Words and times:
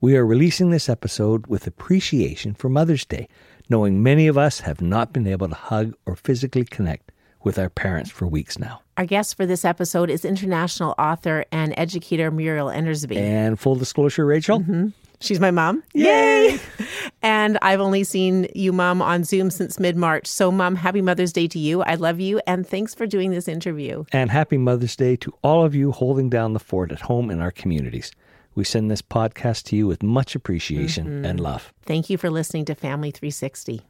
We 0.00 0.16
are 0.16 0.24
releasing 0.24 0.70
this 0.70 0.88
episode 0.88 1.48
with 1.48 1.66
appreciation 1.66 2.54
for 2.54 2.68
Mother's 2.68 3.04
Day, 3.04 3.26
knowing 3.68 4.00
many 4.00 4.28
of 4.28 4.38
us 4.38 4.60
have 4.60 4.80
not 4.80 5.12
been 5.12 5.26
able 5.26 5.48
to 5.48 5.56
hug 5.56 5.92
or 6.06 6.14
physically 6.14 6.64
connect 6.64 7.10
with 7.42 7.58
our 7.58 7.68
parents 7.68 8.08
for 8.08 8.28
weeks 8.28 8.60
now. 8.60 8.80
Our 8.96 9.06
guest 9.06 9.36
for 9.36 9.44
this 9.44 9.64
episode 9.64 10.08
is 10.08 10.24
international 10.24 10.94
author 11.00 11.46
and 11.50 11.74
educator 11.76 12.30
Muriel 12.30 12.70
Endersby. 12.70 13.16
And 13.16 13.58
full 13.58 13.74
disclosure, 13.74 14.24
Rachel, 14.24 14.60
mm-hmm. 14.60 14.88
She's 15.20 15.40
my 15.40 15.50
mom. 15.50 15.82
Yay! 15.94 16.60
and 17.22 17.58
I've 17.60 17.80
only 17.80 18.04
seen 18.04 18.46
you, 18.54 18.72
mom, 18.72 19.02
on 19.02 19.24
Zoom 19.24 19.50
since 19.50 19.80
mid 19.80 19.96
March. 19.96 20.28
So, 20.28 20.52
mom, 20.52 20.76
happy 20.76 21.02
Mother's 21.02 21.32
Day 21.32 21.48
to 21.48 21.58
you. 21.58 21.82
I 21.82 21.96
love 21.96 22.20
you. 22.20 22.40
And 22.46 22.64
thanks 22.64 22.94
for 22.94 23.04
doing 23.04 23.32
this 23.32 23.48
interview. 23.48 24.04
and 24.12 24.30
happy 24.30 24.58
Mother's 24.58 24.94
Day 24.94 25.16
to 25.16 25.34
all 25.42 25.64
of 25.64 25.74
you 25.74 25.90
holding 25.90 26.30
down 26.30 26.52
the 26.52 26.60
fort 26.60 26.92
at 26.92 27.00
home 27.00 27.30
in 27.30 27.40
our 27.40 27.50
communities. 27.50 28.12
We 28.58 28.64
send 28.64 28.90
this 28.90 29.02
podcast 29.02 29.66
to 29.66 29.76
you 29.76 29.86
with 29.86 30.02
much 30.02 30.34
appreciation 30.34 31.24
and 31.24 31.38
mm-hmm. 31.38 31.44
love. 31.44 31.72
Thank 31.86 32.10
you 32.10 32.18
for 32.18 32.28
listening 32.28 32.64
to 32.64 32.74
Family 32.74 33.12
360. 33.12 33.82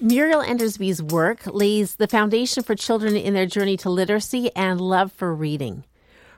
Muriel 0.00 0.42
Endersby's 0.42 1.00
work 1.00 1.46
lays 1.46 1.94
the 1.94 2.08
foundation 2.08 2.64
for 2.64 2.74
children 2.74 3.14
in 3.14 3.34
their 3.34 3.46
journey 3.46 3.76
to 3.76 3.88
literacy 3.88 4.50
and 4.56 4.80
love 4.80 5.12
for 5.12 5.32
reading. 5.32 5.84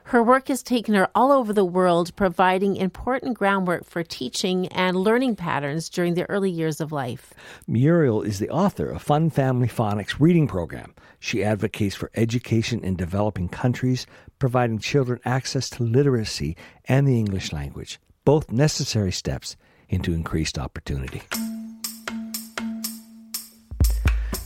Her 0.09 0.23
work 0.23 0.47
has 0.47 0.63
taken 0.63 0.95
her 0.95 1.07
all 1.13 1.31
over 1.31 1.53
the 1.53 1.63
world, 1.63 2.15
providing 2.15 2.77
important 2.77 3.37
groundwork 3.37 3.85
for 3.85 4.01
teaching 4.01 4.65
and 4.69 4.97
learning 4.97 5.35
patterns 5.35 5.87
during 5.87 6.15
the 6.15 6.27
early 6.27 6.49
years 6.49 6.81
of 6.81 6.91
life. 6.91 7.31
Muriel 7.67 8.23
is 8.23 8.39
the 8.39 8.49
author 8.49 8.89
of 8.89 9.03
Fun 9.03 9.29
Family 9.29 9.67
Phonics 9.67 10.19
Reading 10.19 10.47
Program. 10.47 10.95
She 11.19 11.43
advocates 11.43 11.93
for 11.93 12.09
education 12.15 12.83
in 12.83 12.95
developing 12.95 13.49
countries, 13.49 14.07
providing 14.39 14.79
children 14.79 15.19
access 15.25 15.69
to 15.69 15.83
literacy 15.83 16.57
and 16.85 17.07
the 17.07 17.19
English 17.19 17.53
language, 17.53 17.99
both 18.25 18.51
necessary 18.51 19.11
steps 19.11 19.57
into 19.89 20.11
increased 20.11 20.57
opportunity. 20.57 21.21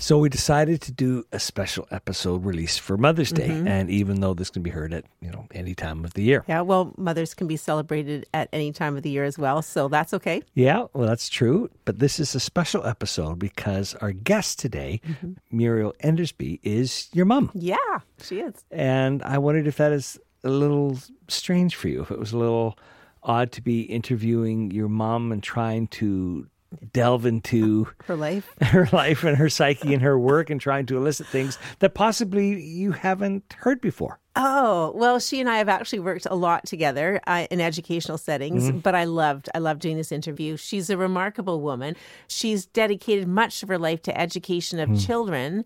So 0.04 0.18
we 0.18 0.28
decided 0.28 0.82
to 0.82 0.92
do 0.92 1.24
a 1.32 1.40
special 1.40 1.88
episode 1.90 2.44
release 2.44 2.78
for 2.78 2.98
Mother's 2.98 3.32
Day, 3.32 3.48
mm-hmm. 3.48 3.70
and 3.70 3.90
even 3.90 4.20
though 4.20 4.34
this 4.34 4.50
can 4.50 4.62
be 4.62 4.70
heard 4.70 4.94
at 4.94 5.06
you 5.22 5.32
know 5.32 5.48
any 5.52 5.74
time 5.74 6.04
of 6.04 6.14
the 6.14 6.24
year, 6.24 6.44
Yeah, 6.46 6.60
well, 6.60 6.94
mothers 6.98 7.34
can 7.34 7.48
be 7.48 7.56
celebrated 7.56 8.26
at 8.34 8.50
any 8.52 8.74
time 8.74 8.98
of 8.98 9.04
the 9.04 9.10
year 9.10 9.24
as 9.24 9.40
well, 9.40 9.62
so 9.62 9.88
that's 9.88 10.14
okay. 10.14 10.42
Yeah, 10.56 10.88
well, 10.92 11.08
that's 11.08 11.30
true. 11.30 11.70
But 11.86 12.00
this 12.00 12.20
is 12.20 12.36
a 12.36 12.42
special 12.42 12.86
episode 12.86 13.40
because 13.40 13.96
our 14.02 14.12
guest 14.12 14.60
today, 14.60 15.00
mm-hmm. 15.08 15.36
Muriel 15.52 15.96
Endersby, 16.04 16.60
is 16.64 17.08
your 17.14 17.26
mom. 17.26 17.50
Yeah, 17.54 17.78
she 18.22 18.42
is. 18.42 18.56
And 18.72 19.24
I 19.24 19.38
wondered 19.38 19.68
if 19.68 19.78
that 19.78 19.94
is 19.94 20.20
a 20.44 20.50
little 20.50 21.00
strange 21.30 21.76
for 21.76 21.88
you, 21.88 22.02
if 22.02 22.12
it 22.12 22.20
was 22.20 22.34
a 22.34 22.38
little 22.38 22.78
odd 23.24 23.54
to 23.54 23.62
be 23.62 23.84
interviewing 23.84 24.70
your 24.72 24.90
mom 24.90 25.32
and 25.32 25.42
trying 25.42 25.88
to 25.88 26.46
delve 26.92 27.26
into 27.26 27.88
Her 28.06 28.16
life. 28.16 28.50
her 28.62 28.88
life 28.92 29.24
and 29.24 29.38
her 29.38 29.50
psyche 29.50 29.94
and 29.94 30.02
her 30.02 30.18
work 30.18 30.50
and 30.50 30.60
trying 30.60 30.86
to 30.88 30.98
elicit 30.98 31.28
things 31.28 31.58
that 31.80 31.94
possibly 31.94 32.62
you 32.62 32.92
haven't 32.92 33.54
heard 33.60 33.82
before. 33.82 34.20
Oh, 34.36 34.92
well, 34.96 35.20
she 35.20 35.40
and 35.40 35.50
I 35.50 35.58
have 35.58 35.70
actually 35.70 36.00
worked 36.00 36.26
a 36.30 36.36
lot 36.36 36.66
together 36.66 37.22
uh, 37.28 37.46
in 37.52 37.62
educational 37.62 38.18
settings, 38.18 38.64
mm-hmm. 38.64 38.80
but 38.80 38.96
I 38.96 39.04
loved 39.04 39.48
I 39.54 39.60
loved 39.60 39.82
doing 39.82 39.98
this 39.98 40.12
interview. 40.12 40.58
She's 40.58 40.90
a 40.90 40.98
remarkable 40.98 41.62
woman. 41.62 41.96
She's 42.28 42.66
dedicated 42.66 43.28
much 43.28 43.62
of 43.62 43.70
her 43.70 43.78
life 43.78 44.02
to 44.04 44.20
education 44.20 44.80
of 44.80 44.90
hmm. 44.90 44.96
children, 44.96 45.66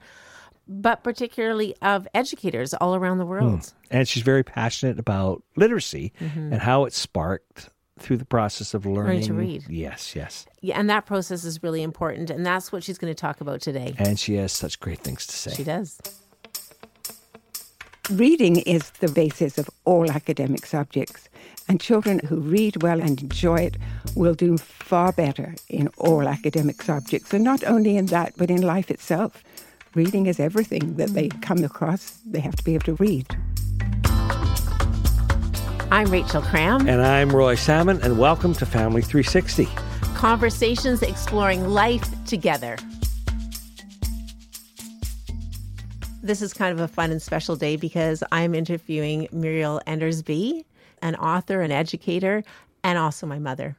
but 0.67 1.01
particularly 1.01 1.75
of 1.81 2.07
educators 2.13 2.73
all 2.73 2.93
around 2.93 3.19
the 3.19 3.25
world. 3.25 3.73
Hmm. 3.89 3.97
And 3.99 4.07
she's 4.07 4.23
very 4.23 4.43
passionate 4.43 4.99
about 4.99 5.43
literacy 5.55 6.11
mm-hmm. 6.19 6.51
and 6.51 6.61
how 6.61 6.83
it 6.83 6.93
sparked 6.93 7.69
through 7.99 8.17
the 8.17 8.25
process 8.25 8.73
of 8.73 8.85
learning, 8.85 9.23
to 9.23 9.33
read. 9.33 9.65
Yes, 9.69 10.15
yes. 10.15 10.45
Yeah, 10.61 10.79
and 10.79 10.89
that 10.89 11.05
process 11.05 11.43
is 11.43 11.61
really 11.63 11.83
important, 11.83 12.29
and 12.29 12.45
that's 12.45 12.71
what 12.71 12.83
she's 12.83 12.97
going 12.97 13.13
to 13.13 13.19
talk 13.19 13.41
about 13.41 13.61
today. 13.61 13.93
And 13.97 14.19
she 14.19 14.35
has 14.35 14.51
such 14.51 14.79
great 14.79 14.99
things 14.99 15.25
to 15.27 15.35
say. 15.35 15.53
She 15.53 15.63
does. 15.63 15.99
Reading 18.09 18.57
is 18.61 18.89
the 19.01 19.09
basis 19.09 19.57
of 19.57 19.69
all 19.83 20.09
academic 20.09 20.65
subjects, 20.65 21.27
and 21.67 21.81
children 21.81 22.19
who 22.19 22.39
read 22.39 22.81
well 22.81 23.01
and 23.01 23.21
enjoy 23.21 23.57
it 23.57 23.77
will 24.15 24.33
do 24.33 24.57
far 24.57 25.11
better 25.11 25.55
in 25.67 25.89
all 25.97 26.27
academic 26.27 26.81
subjects, 26.81 27.33
and 27.33 27.43
not 27.43 27.63
only 27.65 27.97
in 27.97 28.05
that, 28.07 28.33
but 28.37 28.49
in 28.49 28.61
life 28.61 28.89
itself. 28.89 29.43
Reading 29.93 30.27
is 30.27 30.39
everything 30.39 30.95
that 30.95 31.09
they 31.09 31.27
come 31.27 31.63
across, 31.63 32.19
they 32.25 32.39
have 32.39 32.55
to 32.55 32.63
be 32.63 32.75
able 32.75 32.85
to 32.85 32.95
read. 32.95 33.35
I'm 35.97 36.11
Rachel 36.11 36.43
Cram. 36.43 36.87
And 36.87 37.01
I'm 37.01 37.31
Roy 37.31 37.55
Salmon, 37.55 37.99
and 38.03 38.19
welcome 38.19 38.53
to 38.53 38.67
Family 38.67 39.01
360. 39.01 39.65
Conversations 40.13 41.01
exploring 41.01 41.69
life 41.69 42.07
together. 42.25 42.77
This 46.21 46.43
is 46.43 46.53
kind 46.53 46.71
of 46.71 46.79
a 46.79 46.87
fun 46.87 47.09
and 47.09 47.19
special 47.19 47.55
day 47.55 47.77
because 47.77 48.23
I'm 48.31 48.53
interviewing 48.53 49.27
Muriel 49.31 49.81
Endersby, 49.87 50.63
an 51.01 51.15
author, 51.15 51.61
an 51.61 51.71
educator, 51.71 52.43
and 52.83 52.99
also 52.99 53.25
my 53.25 53.39
mother. 53.39 53.75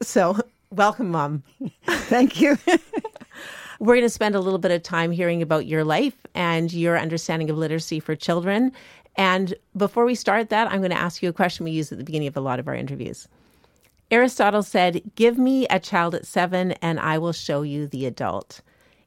So, 0.00 0.38
welcome, 0.70 1.10
Mom. 1.10 1.42
Thank 1.86 2.40
you. 2.40 2.56
We're 3.80 3.94
going 3.94 4.06
to 4.06 4.10
spend 4.10 4.34
a 4.34 4.40
little 4.40 4.58
bit 4.58 4.72
of 4.72 4.82
time 4.82 5.12
hearing 5.12 5.40
about 5.40 5.66
your 5.66 5.84
life 5.84 6.16
and 6.34 6.72
your 6.72 6.98
understanding 6.98 7.48
of 7.48 7.56
literacy 7.56 8.00
for 8.00 8.16
children. 8.16 8.72
And 9.18 9.54
before 9.76 10.04
we 10.04 10.14
start 10.14 10.48
that, 10.50 10.70
I'm 10.70 10.78
going 10.78 10.92
to 10.92 10.96
ask 10.96 11.22
you 11.22 11.28
a 11.28 11.32
question 11.32 11.64
we 11.64 11.72
use 11.72 11.90
at 11.90 11.98
the 11.98 12.04
beginning 12.04 12.28
of 12.28 12.36
a 12.36 12.40
lot 12.40 12.60
of 12.60 12.68
our 12.68 12.74
interviews. 12.74 13.28
Aristotle 14.10 14.62
said, 14.62 15.02
Give 15.16 15.36
me 15.36 15.66
a 15.66 15.80
child 15.80 16.14
at 16.14 16.26
seven 16.26 16.72
and 16.80 16.98
I 17.00 17.18
will 17.18 17.32
show 17.32 17.62
you 17.62 17.88
the 17.88 18.06
adult. 18.06 18.60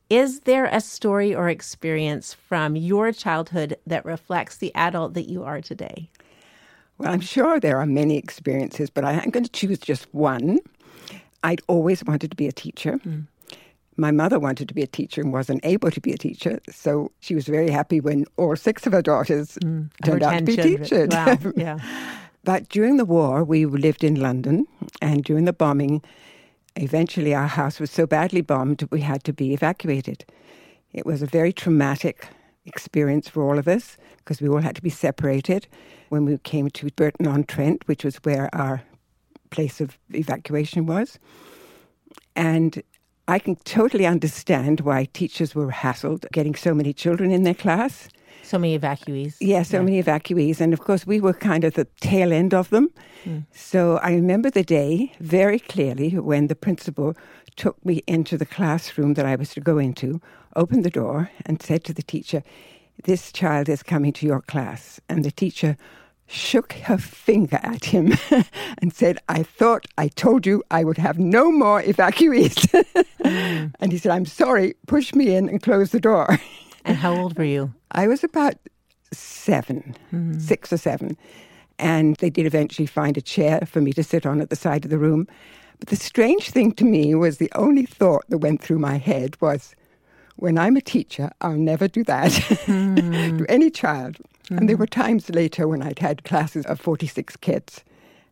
Is 0.09 0.41
there 0.41 0.66
a 0.66 0.81
story 0.81 1.33
or 1.33 1.47
experience 1.47 2.33
from 2.33 2.75
your 2.75 3.13
childhood 3.13 3.77
that 3.88 4.03
reflects 4.03 4.57
the 4.57 4.75
adult 4.75 5.13
that 5.13 5.29
you 5.29 5.44
are 5.44 5.61
today? 5.61 6.09
Well, 6.97 7.11
I'm 7.11 7.22
sure 7.22 7.59
there 7.59 7.78
are 7.78 7.85
many 7.85 8.17
experiences, 8.17 8.89
but 8.89 9.05
I- 9.05 9.13
I'm 9.13 9.29
going 9.29 9.45
to 9.45 9.49
choose 9.49 9.79
just 9.79 10.13
one. 10.13 10.59
I'd 11.43 11.61
always 11.67 12.03
wanted 12.03 12.29
to 12.29 12.38
be 12.38 12.47
a 12.47 12.51
teacher. 12.51 12.99
Mm. 12.99 13.25
My 14.01 14.09
mother 14.09 14.39
wanted 14.39 14.67
to 14.67 14.73
be 14.73 14.81
a 14.81 14.88
teacher 14.88 15.22
and 15.22 15.31
wasn't 15.31 15.63
able 15.63 15.91
to 15.91 16.01
be 16.01 16.12
a 16.12 16.17
teacher, 16.17 16.59
so 16.72 17.12
she 17.19 17.35
was 17.35 17.45
very 17.45 17.69
happy 17.69 18.00
when 18.00 18.25
all 18.35 18.56
six 18.56 18.88
of 18.88 18.94
her 18.94 19.01
daughters 19.03 19.59
mm, 19.63 19.91
turned 20.03 20.23
out 20.23 20.39
to 20.39 20.44
be 20.44 20.56
10 20.56 20.85
children. 20.85 21.09
teachers. 21.09 21.45
Wow. 21.45 21.51
Yeah. 21.56 21.78
But 22.44 22.67
during 22.69 22.97
the 22.97 23.06
war, 23.06 23.44
we 23.44 23.67
lived 23.67 24.03
in 24.03 24.16
London, 24.16 24.66
and 25.03 25.23
during 25.23 25.45
the 25.45 25.53
bombing, 25.53 26.01
eventually 26.75 27.35
our 27.35 27.45
house 27.45 27.79
was 27.79 27.91
so 27.91 28.07
badly 28.07 28.41
bombed 28.41 28.88
we 28.90 29.01
had 29.01 29.23
to 29.25 29.34
be 29.34 29.53
evacuated. 29.53 30.25
It 30.94 31.06
was 31.06 31.22
a 31.22 31.28
very 31.28 31.53
traumatic 31.53 32.28
experience 32.66 33.29
for 33.29 33.44
all 33.47 33.59
of 33.59 33.67
us 33.67 33.97
because 34.17 34.41
we 34.41 34.50
all 34.50 34.61
had 34.61 34.75
to 34.78 34.81
be 34.81 34.90
separated 34.90 35.67
when 36.09 36.25
we 36.25 36.40
came 36.40 36.72
to 36.72 36.90
Burton 36.95 37.28
on 37.28 37.44
Trent, 37.44 37.88
which 37.88 38.03
was 38.03 38.16
where 38.23 38.50
our 38.53 38.81
place 39.51 39.79
of 39.79 40.00
evacuation 40.09 40.88
was. 40.88 41.19
And 42.35 42.81
I 43.27 43.39
can 43.39 43.55
totally 43.57 44.05
understand 44.05 44.81
why 44.81 45.05
teachers 45.13 45.55
were 45.55 45.71
hassled 45.71 46.29
getting 46.31 46.55
so 46.55 46.73
many 46.73 46.93
children 46.93 47.31
in 47.31 47.43
their 47.43 47.53
class. 47.53 48.09
So 48.43 48.57
many 48.57 48.77
evacuees. 48.77 49.35
Yeah, 49.39 49.63
so 49.63 49.81
many 49.81 50.01
evacuees. 50.01 50.59
And 50.59 50.73
of 50.73 50.81
course, 50.81 51.05
we 51.05 51.21
were 51.21 51.33
kind 51.33 51.63
of 51.63 51.75
the 51.75 51.87
tail 52.01 52.33
end 52.33 52.53
of 52.53 52.69
them. 52.69 52.89
Hmm. 53.23 53.39
So 53.53 53.97
I 53.97 54.13
remember 54.13 54.49
the 54.49 54.63
day 54.63 55.13
very 55.19 55.59
clearly 55.59 56.17
when 56.17 56.47
the 56.47 56.55
principal 56.55 57.15
took 57.55 57.83
me 57.85 58.01
into 58.07 58.37
the 58.37 58.45
classroom 58.45 59.13
that 59.13 59.25
I 59.25 59.35
was 59.35 59.53
to 59.53 59.61
go 59.61 59.77
into, 59.77 60.19
opened 60.55 60.83
the 60.83 60.89
door, 60.89 61.29
and 61.45 61.61
said 61.61 61.83
to 61.85 61.93
the 61.93 62.03
teacher, 62.03 62.43
This 63.03 63.31
child 63.31 63.69
is 63.69 63.83
coming 63.83 64.13
to 64.13 64.25
your 64.25 64.41
class. 64.41 64.99
And 65.07 65.23
the 65.23 65.31
teacher 65.31 65.77
shook 66.31 66.73
her 66.73 66.97
finger 66.97 67.59
at 67.61 67.85
him 67.85 68.13
and 68.79 68.93
said, 68.93 69.19
I 69.28 69.43
thought 69.43 69.85
I 69.97 70.07
told 70.07 70.46
you 70.46 70.63
I 70.72 70.84
would 70.84 70.97
have 70.97 71.19
no 71.19 71.51
more 71.51 71.81
evacuees. 71.84 72.67
And 73.79 73.91
he 73.91 73.97
said, 73.97 74.11
I'm 74.11 74.25
sorry, 74.25 74.75
push 74.87 75.13
me 75.13 75.35
in 75.35 75.49
and 75.49 75.61
close 75.61 75.91
the 75.91 75.99
door. 75.99 76.28
And 76.83 76.97
how 76.97 77.16
old 77.16 77.37
were 77.37 77.43
you? 77.43 77.72
I 77.91 78.07
was 78.07 78.23
about 78.23 78.55
7 79.13 79.95
mm-hmm. 80.11 80.39
six 80.39 80.73
or 80.73 80.78
seven. 80.78 81.16
And 81.78 82.16
they 82.16 82.31
did 82.31 82.47
eventually 82.47 82.87
find 82.87 83.17
a 83.17 83.22
chair 83.22 83.67
for 83.67 83.81
me 83.81 83.93
to 83.93 84.03
sit 84.03 84.25
on 84.25 84.41
at 84.41 84.49
the 84.49 84.55
side 84.55 84.83
of 84.83 84.89
the 84.89 84.97
room. 84.97 85.28
But 85.79 85.89
the 85.89 85.95
strange 85.95 86.49
thing 86.49 86.72
to 86.73 86.83
me 86.83 87.13
was 87.13 87.37
the 87.37 87.51
only 87.53 87.85
thought 87.85 88.23
that 88.29 88.39
went 88.39 88.61
through 88.61 88.79
my 88.79 88.97
head 88.97 89.39
was, 89.41 89.75
when 90.37 90.57
I'm 90.57 90.75
a 90.75 90.81
teacher, 90.81 91.29
I'll 91.41 91.53
never 91.53 91.87
do 91.87 92.03
that 92.05 92.31
mm-hmm. 92.66 93.37
to 93.37 93.45
any 93.47 93.69
child. 93.69 94.17
And 94.49 94.67
there 94.67 94.75
mm-hmm. 94.75 94.81
were 94.81 94.87
times 94.87 95.29
later 95.29 95.67
when 95.67 95.81
I'd 95.81 95.99
had 95.99 96.23
classes 96.23 96.66
of 96.66 96.79
46 96.79 97.35
kids. 97.37 97.84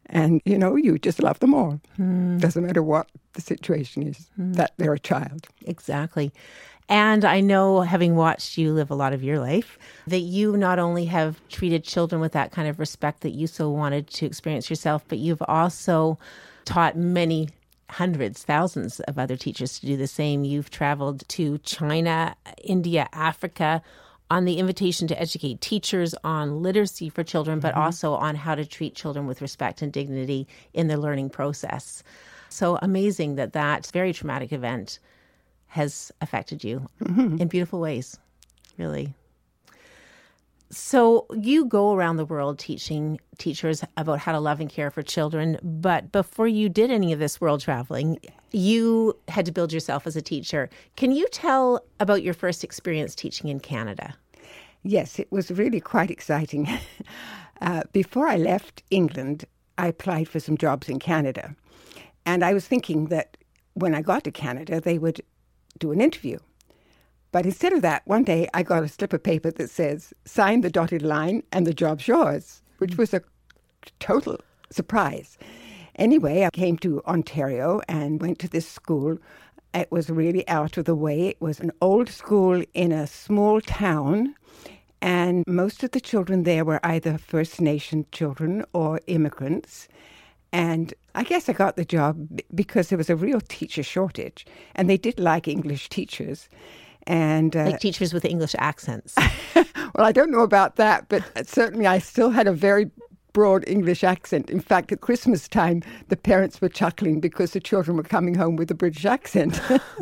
And, 0.10 0.42
you 0.44 0.58
know, 0.58 0.76
you 0.76 0.98
just 0.98 1.22
love 1.22 1.40
them 1.40 1.54
all. 1.54 1.80
Hmm. 1.96 2.38
Doesn't 2.40 2.66
matter 2.66 2.82
what 2.82 3.08
the 3.34 3.42
situation 3.42 4.04
is, 4.04 4.30
hmm. 4.36 4.54
that 4.54 4.74
they're 4.78 4.94
a 4.94 5.00
child. 5.00 5.48
Exactly. 5.66 6.32
And 6.90 7.24
I 7.24 7.40
know, 7.40 7.82
having 7.82 8.16
watched 8.16 8.58
you 8.58 8.74
live 8.74 8.90
a 8.90 8.96
lot 8.96 9.14
of 9.14 9.24
your 9.24 9.40
life, 9.40 9.78
that 10.08 10.22
you 10.22 10.58
not 10.58 10.80
only 10.80 11.06
have 11.06 11.40
treated 11.48 11.84
children 11.84 12.20
with 12.20 12.32
that 12.32 12.52
kind 12.52 12.68
of 12.68 12.80
respect 12.80 13.22
that 13.22 13.30
you 13.30 13.46
so 13.46 13.70
wanted 13.70 14.08
to 14.08 14.26
experience 14.26 14.72
yourself, 14.72 15.06
but 15.08 15.20
you've 15.20 15.44
also 15.48 16.18
taught 16.66 16.98
many 16.98 17.50
hundreds, 17.92 18.44
thousands 18.44 19.00
of 19.02 19.20
other 19.20 19.38
teachers 19.38 19.80
to 19.80 19.86
do 19.86 19.98
the 19.98 20.08
same. 20.08 20.44
You've 20.44 20.72
traveled 20.72 21.28
to 21.30 21.60
China, 21.60 22.36
India, 22.64 23.08
Africa 23.14 23.84
on 24.30 24.46
the 24.46 24.58
invitation 24.58 25.08
to 25.08 25.20
educate 25.20 25.62
teachers 25.62 26.14
on 26.24 26.62
literacy 26.62 27.10
for 27.10 27.24
children, 27.24 27.60
but 27.60 27.74
mm-hmm. 27.74 27.82
also 27.82 28.14
on 28.14 28.36
how 28.36 28.56
to 28.56 28.66
treat 28.66 28.96
children 28.96 29.26
with 29.26 29.42
respect 29.42 29.82
and 29.82 29.92
dignity 29.92 30.48
in 30.74 30.88
the 30.88 30.98
learning 30.98 31.30
process. 31.30 32.04
So 32.50 32.78
amazing 32.82 33.36
that 33.36 33.54
that 33.54 33.88
very 33.88 34.14
traumatic 34.14 34.52
event 34.52 35.00
has 35.68 36.12
affected 36.22 36.64
you 36.64 36.88
mm-hmm. 37.04 37.38
in 37.40 37.48
beautiful 37.48 37.80
ways, 37.80 38.18
really. 38.78 39.14
So 40.72 41.26
you 41.34 41.66
go 41.66 41.94
around 41.94 42.18
the 42.18 42.26
world 42.26 42.60
teaching 42.60 43.20
teachers 43.40 43.84
about 43.98 44.20
how 44.20 44.32
to 44.34 44.40
love 44.40 44.60
and 44.60 44.70
care 44.70 44.92
for 44.92 45.02
children, 45.02 45.58
but 45.64 46.12
before 46.12 46.48
you 46.48 46.70
did 46.70 46.92
any 46.92 47.12
of 47.12 47.18
this 47.18 47.42
world 47.42 47.62
traveling, 47.62 48.20
you 48.52 49.18
had 49.28 49.46
to 49.46 49.52
build 49.52 49.72
yourself 49.72 50.08
as 50.08 50.16
a 50.16 50.22
teacher. 50.22 50.70
Can 50.96 51.12
you 51.12 51.28
tell 51.32 51.84
about 52.00 52.24
your 52.24 52.34
first 52.34 52.64
experience 52.64 53.16
teaching 53.16 53.50
in 53.50 53.60
Canada? 53.60 54.16
Yes, 54.84 55.20
it 55.20 55.32
was 55.32 55.52
really 55.52 55.80
quite 55.80 56.10
exciting. 56.10 56.68
uh, 57.62 57.84
before 57.92 58.28
I 58.28 58.38
left 58.38 58.84
England, 58.90 59.46
I 59.78 59.88
applied 59.88 60.28
for 60.28 60.40
some 60.40 60.58
jobs 60.58 60.90
in 60.90 61.00
Canada. 61.00 61.56
And 62.26 62.44
I 62.44 62.54
was 62.54 62.68
thinking 62.68 63.08
that 63.08 63.38
when 63.74 63.96
I 63.96 64.02
got 64.02 64.24
to 64.26 64.32
Canada, 64.32 64.80
they 64.80 64.98
would 64.98 65.22
do 65.78 65.92
an 65.92 66.02
interview. 66.02 66.38
But 67.32 67.46
instead 67.46 67.74
of 67.74 67.82
that, 67.84 68.02
one 68.06 68.24
day 68.24 68.48
I 68.54 68.64
got 68.64 68.84
a 68.84 68.88
slip 68.88 69.14
of 69.14 69.24
paper 69.24 69.52
that 69.52 69.70
says, 69.70 70.14
sign 70.26 70.62
the 70.62 70.70
dotted 70.70 71.02
line 71.02 71.44
and 71.52 71.66
the 71.68 71.74
job's 71.74 72.08
yours, 72.08 72.62
which 72.80 72.98
was 72.98 73.14
a 73.14 73.22
total 74.00 74.38
surprise. 74.72 75.38
Anyway, 76.00 76.46
I 76.46 76.50
came 76.52 76.78
to 76.78 77.04
Ontario 77.06 77.82
and 77.90 78.22
went 78.22 78.40
to 78.40 78.48
this 78.48 78.66
school. 78.66 79.18
It 79.74 79.92
was 79.92 80.10
really 80.10 80.48
out 80.48 80.78
of 80.78 80.86
the 80.86 80.96
way. 80.96 81.28
It 81.28 81.42
was 81.42 81.60
an 81.60 81.72
old 81.82 82.08
school 82.08 82.64
in 82.74 82.94
a 82.94 83.06
small 83.06 83.60
town, 83.60 84.34
and 85.02 85.44
most 85.46 85.84
of 85.84 85.92
the 85.92 86.00
children 86.00 86.44
there 86.44 86.64
were 86.64 86.80
either 86.86 87.18
First 87.18 87.60
Nation 87.60 88.06
children 88.14 88.64
or 88.72 89.02
immigrants. 89.08 89.90
And 90.54 90.94
I 91.16 91.24
guess 91.24 91.50
I 91.50 91.54
got 91.54 91.76
the 91.76 91.84
job 91.84 92.42
because 92.56 92.88
there 92.88 92.98
was 92.98 93.10
a 93.10 93.16
real 93.18 93.42
teacher 93.42 93.84
shortage, 93.84 94.46
and 94.76 94.90
they 94.90 94.98
did 94.98 95.20
like 95.20 95.50
English 95.50 95.90
teachers. 95.90 96.48
And 97.08 97.58
uh, 97.58 97.66
Like 97.66 97.80
teachers 97.82 98.14
with 98.14 98.24
English 98.24 98.56
accents. 98.58 99.16
well, 99.56 100.06
I 100.08 100.14
don't 100.14 100.32
know 100.32 100.44
about 100.44 100.78
that, 100.78 101.10
but 101.10 101.24
certainly 101.46 101.88
I 101.88 102.00
still 102.00 102.30
had 102.30 102.48
a 102.48 102.54
very 102.54 102.90
broad 103.34 103.64
English 103.68 104.04
accent. 104.04 104.50
In 104.50 104.60
fact, 104.60 104.92
at 104.92 105.02
Christmas 105.02 105.48
time, 105.48 105.82
the 106.08 106.18
parents 106.18 106.62
were 106.62 106.70
chuckling 106.70 107.20
because 107.20 107.52
the 107.52 107.60
children 107.60 107.98
were 107.98 108.04
coming 108.04 108.36
home 108.36 108.56
with 108.56 108.72
a 108.72 108.76
British 108.76 109.06
accent. 109.06 109.62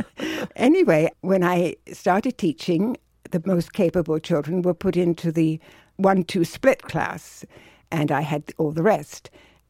anyway, 0.55 1.09
when 1.21 1.43
I 1.43 1.75
started 1.91 2.37
teaching, 2.37 2.97
the 3.31 3.41
most 3.45 3.73
capable 3.73 4.19
children 4.19 4.61
were 4.61 4.73
put 4.73 4.95
into 4.95 5.31
the 5.31 5.59
one 5.97 6.23
two 6.23 6.45
split 6.45 6.83
class, 6.83 7.45
and 7.91 8.11
I 8.11 8.21
had 8.21 8.43
all 8.57 8.71
the 8.71 8.83
rest. 8.83 9.29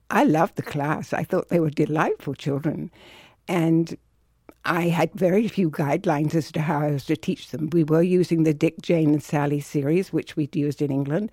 I 0.10 0.24
loved 0.24 0.56
the 0.56 0.64
class. 0.64 1.14
I 1.14 1.24
thought 1.24 1.50
they 1.50 1.60
were 1.60 1.70
delightful 1.70 2.34
children. 2.34 2.92
And 3.48 3.98
I 4.66 4.90
had 4.90 5.14
very 5.14 5.48
few 5.48 5.70
guidelines 5.70 6.36
as 6.36 6.52
to 6.54 6.62
how 6.62 6.82
I 6.82 6.92
was 6.92 7.06
to 7.06 7.16
teach 7.16 7.52
them. 7.52 7.70
We 7.72 7.84
were 7.84 8.02
using 8.02 8.44
the 8.44 8.54
Dick, 8.54 8.82
Jane, 8.82 9.14
and 9.14 9.24
Sally 9.24 9.60
series, 9.60 10.12
which 10.12 10.36
we'd 10.36 10.56
used 10.56 10.82
in 10.82 10.92
England, 10.92 11.32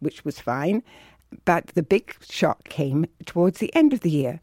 which 0.00 0.24
was 0.24 0.40
fine. 0.40 0.82
But 1.44 1.68
the 1.68 1.82
big 1.82 2.14
shock 2.28 2.64
came 2.64 3.06
towards 3.26 3.58
the 3.58 3.74
end 3.74 3.92
of 3.92 4.00
the 4.00 4.10
year 4.10 4.40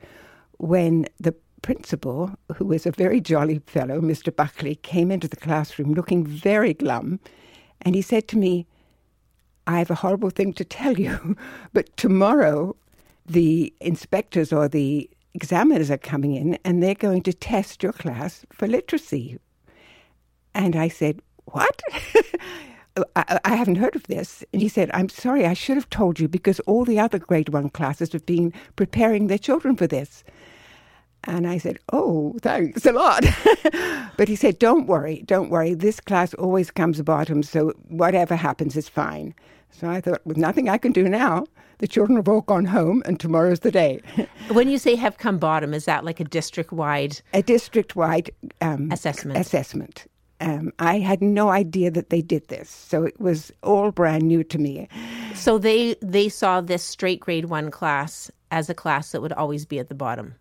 when 0.57 1.05
the 1.19 1.35
principal, 1.61 2.31
who 2.55 2.65
was 2.65 2.85
a 2.85 2.91
very 2.91 3.21
jolly 3.21 3.59
fellow, 3.65 3.99
Mr. 4.01 4.35
Buckley, 4.35 4.75
came 4.75 5.11
into 5.11 5.27
the 5.27 5.35
classroom 5.35 5.93
looking 5.93 6.25
very 6.25 6.73
glum. 6.73 7.19
And 7.81 7.95
he 7.95 8.01
said 8.01 8.27
to 8.29 8.37
me, 8.37 8.65
I 9.67 9.77
have 9.79 9.91
a 9.91 9.95
horrible 9.95 10.29
thing 10.29 10.53
to 10.53 10.65
tell 10.65 10.97
you, 10.97 11.35
but 11.73 11.95
tomorrow 11.97 12.75
the 13.25 13.73
inspectors 13.79 14.51
or 14.51 14.67
the 14.67 15.09
examiners 15.33 15.91
are 15.91 15.97
coming 15.97 16.35
in 16.35 16.57
and 16.65 16.81
they're 16.81 16.95
going 16.95 17.21
to 17.23 17.33
test 17.33 17.83
your 17.83 17.93
class 17.93 18.45
for 18.51 18.67
literacy. 18.67 19.37
And 20.55 20.75
I 20.75 20.87
said, 20.87 21.21
What? 21.45 21.81
I, 23.15 23.39
I, 23.45 23.55
haven't 23.55 23.77
heard 23.77 23.95
of 23.95 24.03
this. 24.03 24.43
And 24.53 24.61
he 24.61 24.69
said, 24.69 24.89
I'm 24.93 25.09
sorry, 25.09 25.45
I 25.45 25.53
should 25.53 25.75
have 25.75 25.89
told 25.89 26.19
you 26.19 26.27
because 26.27 26.59
all 26.61 26.85
the 26.85 26.99
other 26.99 27.19
grade 27.19 27.49
one 27.49 27.69
classes 27.69 28.13
have 28.13 28.25
been 28.25 28.53
preparing 28.75 29.27
their 29.27 29.37
children 29.37 29.75
for 29.75 29.87
this. 29.87 30.23
And 31.25 31.45
I 31.47 31.57
said, 31.57 31.79
Oh, 31.91 32.35
thanks 32.41 32.85
a 32.85 32.93
lot. 32.93 33.25
but 34.17 34.27
he 34.27 34.35
said, 34.35 34.59
Don't 34.59 34.87
worry, 34.87 35.23
don't 35.25 35.49
worry. 35.49 35.73
This 35.73 35.99
class 35.99 36.33
always 36.35 36.71
comes 36.71 37.01
bottom, 37.01 37.43
so 37.43 37.73
whatever 37.89 38.35
happens 38.35 38.77
is 38.77 38.87
fine. 38.87 39.35
So 39.71 39.89
I 39.89 40.01
thought, 40.01 40.25
with 40.25 40.37
nothing 40.37 40.69
I 40.69 40.77
can 40.77 40.91
do 40.91 41.07
now, 41.07 41.45
the 41.79 41.87
children 41.87 42.17
have 42.17 42.27
all 42.27 42.41
gone 42.41 42.65
home 42.65 43.03
and 43.05 43.19
tomorrow's 43.19 43.61
the 43.61 43.71
day. 43.71 44.01
when 44.51 44.69
you 44.69 44.77
say 44.77 44.95
have 44.95 45.17
come 45.17 45.37
bottom, 45.37 45.73
is 45.73 45.85
that 45.85 46.05
like 46.05 46.19
a 46.19 46.23
district 46.23 46.71
wide? 46.71 47.21
A 47.33 47.41
district 47.41 47.95
wide 47.95 48.31
um, 48.61 48.91
assessment. 48.91 49.39
Assessment. 49.39 50.05
Um, 50.41 50.71
I 50.79 50.99
had 50.99 51.21
no 51.21 51.49
idea 51.49 51.91
that 51.91 52.09
they 52.09 52.21
did 52.21 52.47
this, 52.47 52.69
so 52.69 53.03
it 53.03 53.19
was 53.19 53.51
all 53.61 53.91
brand 53.91 54.23
new 54.23 54.43
to 54.45 54.57
me. 54.57 54.87
So 55.35 55.57
they 55.57 55.95
they 56.01 56.29
saw 56.29 56.61
this 56.61 56.83
straight 56.83 57.19
grade 57.19 57.45
one 57.45 57.71
class 57.71 58.31
as 58.51 58.69
a 58.69 58.73
class 58.73 59.11
that 59.11 59.21
would 59.21 59.33
always 59.33 59.65
be 59.65 59.79
at 59.79 59.89
the 59.89 59.95
bottom. 59.95 60.35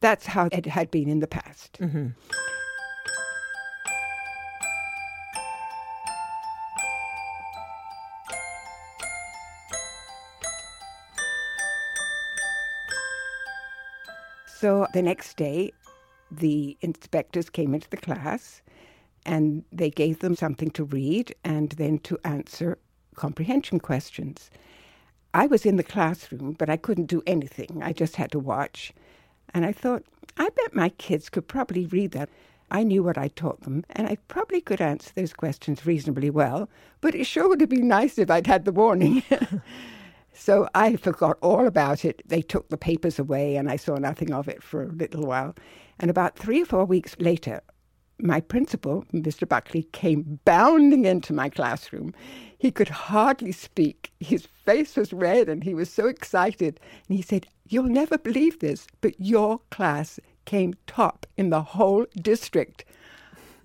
That's 0.00 0.26
how 0.26 0.48
it 0.52 0.66
had 0.66 0.90
been 0.90 1.08
in 1.08 1.20
the 1.20 1.26
past. 1.26 1.78
Mm-hmm. 1.80 2.08
So 14.46 14.86
the 14.92 15.00
next 15.00 15.38
day, 15.38 15.72
the 16.30 16.76
inspectors 16.82 17.48
came 17.48 17.74
into 17.74 17.88
the 17.88 17.96
class 17.96 18.60
and 19.26 19.64
they 19.72 19.90
gave 19.90 20.20
them 20.20 20.34
something 20.34 20.70
to 20.70 20.84
read 20.84 21.34
and 21.44 21.70
then 21.72 21.98
to 22.00 22.18
answer 22.24 22.78
comprehension 23.14 23.80
questions. 23.80 24.50
I 25.32 25.46
was 25.46 25.64
in 25.64 25.76
the 25.76 25.84
classroom, 25.84 26.54
but 26.58 26.68
I 26.68 26.76
couldn't 26.76 27.06
do 27.06 27.22
anything. 27.26 27.82
I 27.82 27.92
just 27.92 28.16
had 28.16 28.32
to 28.32 28.38
watch. 28.38 28.92
And 29.54 29.64
I 29.64 29.72
thought, 29.72 30.04
I 30.36 30.48
bet 30.48 30.74
my 30.74 30.88
kids 30.90 31.28
could 31.28 31.46
probably 31.46 31.86
read 31.86 32.12
that. 32.12 32.28
I 32.70 32.82
knew 32.82 33.02
what 33.02 33.18
I 33.18 33.28
taught 33.28 33.62
them, 33.62 33.84
and 33.90 34.06
I 34.06 34.16
probably 34.28 34.60
could 34.60 34.80
answer 34.80 35.10
those 35.14 35.32
questions 35.32 35.86
reasonably 35.86 36.30
well, 36.30 36.68
but 37.00 37.16
it 37.16 37.24
sure 37.24 37.48
would 37.48 37.60
have 37.60 37.70
been 37.70 37.88
nice 37.88 38.16
if 38.16 38.30
I'd 38.30 38.46
had 38.46 38.64
the 38.64 38.72
warning. 38.72 39.24
so 40.32 40.68
I 40.72 40.94
forgot 40.94 41.36
all 41.42 41.66
about 41.66 42.04
it. 42.04 42.22
They 42.26 42.42
took 42.42 42.68
the 42.68 42.76
papers 42.76 43.18
away, 43.18 43.56
and 43.56 43.68
I 43.68 43.76
saw 43.76 43.96
nothing 43.96 44.32
of 44.32 44.48
it 44.48 44.62
for 44.62 44.84
a 44.84 44.88
little 44.88 45.26
while. 45.26 45.56
And 45.98 46.10
about 46.10 46.38
three 46.38 46.62
or 46.62 46.66
four 46.66 46.84
weeks 46.84 47.16
later, 47.18 47.60
my 48.22 48.40
principal, 48.40 49.04
Mr. 49.12 49.48
Buckley, 49.48 49.84
came 49.92 50.40
bounding 50.44 51.04
into 51.04 51.32
my 51.32 51.48
classroom. 51.48 52.14
He 52.58 52.70
could 52.70 52.88
hardly 52.88 53.52
speak. 53.52 54.12
His 54.20 54.46
face 54.64 54.96
was 54.96 55.12
red 55.12 55.48
and 55.48 55.64
he 55.64 55.74
was 55.74 55.90
so 55.90 56.06
excited. 56.06 56.78
And 57.08 57.16
he 57.16 57.22
said, 57.22 57.46
You'll 57.68 57.84
never 57.84 58.18
believe 58.18 58.58
this, 58.58 58.86
but 59.00 59.14
your 59.20 59.60
class 59.70 60.18
came 60.44 60.74
top 60.86 61.26
in 61.36 61.50
the 61.50 61.62
whole 61.62 62.06
district. 62.20 62.84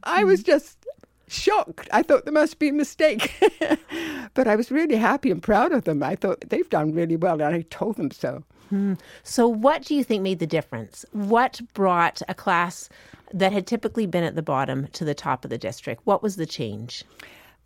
I 0.03 0.23
was 0.23 0.43
just 0.43 0.85
shocked. 1.27 1.89
I 1.91 2.03
thought 2.03 2.25
there 2.25 2.33
must 2.33 2.59
be 2.59 2.69
a 2.69 2.73
mistake. 2.73 3.33
but 4.33 4.47
I 4.47 4.55
was 4.55 4.71
really 4.71 4.95
happy 4.95 5.31
and 5.31 5.41
proud 5.41 5.71
of 5.71 5.85
them. 5.85 6.03
I 6.03 6.15
thought 6.15 6.49
they've 6.49 6.69
done 6.69 6.93
really 6.93 7.15
well, 7.15 7.41
and 7.41 7.55
I 7.55 7.61
told 7.69 7.97
them 7.97 8.11
so. 8.11 8.43
Hmm. 8.69 8.93
So, 9.23 9.47
what 9.47 9.83
do 9.83 9.95
you 9.95 10.03
think 10.03 10.23
made 10.23 10.39
the 10.39 10.47
difference? 10.47 11.05
What 11.11 11.61
brought 11.73 12.21
a 12.27 12.33
class 12.33 12.89
that 13.33 13.53
had 13.53 13.67
typically 13.67 14.05
been 14.05 14.23
at 14.23 14.35
the 14.35 14.41
bottom 14.41 14.87
to 14.93 15.05
the 15.05 15.15
top 15.15 15.43
of 15.43 15.49
the 15.49 15.57
district? 15.57 16.01
What 16.05 16.23
was 16.23 16.35
the 16.35 16.45
change? 16.45 17.03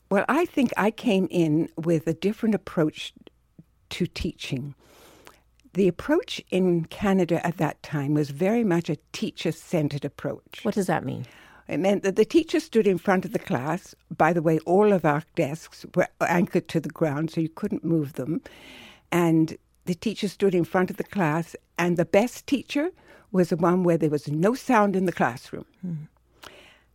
Well, 0.10 0.26
I 0.28 0.46
think 0.46 0.72
I 0.78 0.92
came 0.92 1.28
in 1.30 1.70
with 1.78 2.08
a 2.08 2.14
different 2.14 2.56
approach 2.56 3.14
to 3.92 4.08
teaching. 4.08 4.74
The 5.74 5.88
approach 5.88 6.42
in 6.50 6.86
Canada 6.86 7.46
at 7.46 7.58
that 7.58 7.82
time 7.84 8.16
was 8.16 8.32
very 8.32 8.64
much 8.64 8.90
a 8.90 8.98
teacher 9.14 9.52
centered 9.52 10.04
approach. 10.04 10.62
What 10.64 10.76
does 10.76 10.88
that 10.88 11.06
mean? 11.06 11.26
It 11.68 11.80
meant 11.80 12.02
that 12.02 12.16
the 12.16 12.26
teacher 12.26 12.60
stood 12.60 12.88
in 12.88 12.98
front 12.98 13.26
of 13.26 13.34
the 13.34 13.40
class. 13.40 13.94
By 14.10 14.34
the 14.34 14.42
way, 14.42 14.58
all 14.66 14.92
of 14.92 15.06
our 15.06 15.24
desks 15.36 15.86
were 15.96 16.08
anchored 16.22 16.68
to 16.70 16.80
the 16.80 16.90
ground, 16.90 17.30
so 17.30 17.42
you 17.42 17.50
couldn't 17.50 17.84
move 17.84 18.14
them. 18.14 18.42
And 19.12 19.56
the 19.90 19.96
teacher 19.96 20.28
stood 20.28 20.54
in 20.54 20.64
front 20.64 20.92
of 20.92 20.98
the 20.98 21.04
class, 21.04 21.56
and 21.80 21.98
the 21.98 22.06
best 22.06 22.46
teacher 22.46 22.92
was 23.32 23.50
the 23.50 23.58
one 23.58 23.84
where 23.84 23.98
there 23.98 24.12
was 24.12 24.28
no 24.28 24.54
sound 24.54 24.96
in 24.96 25.06
the 25.06 25.12
classroom. 25.12 25.66
Mm. 25.84 26.08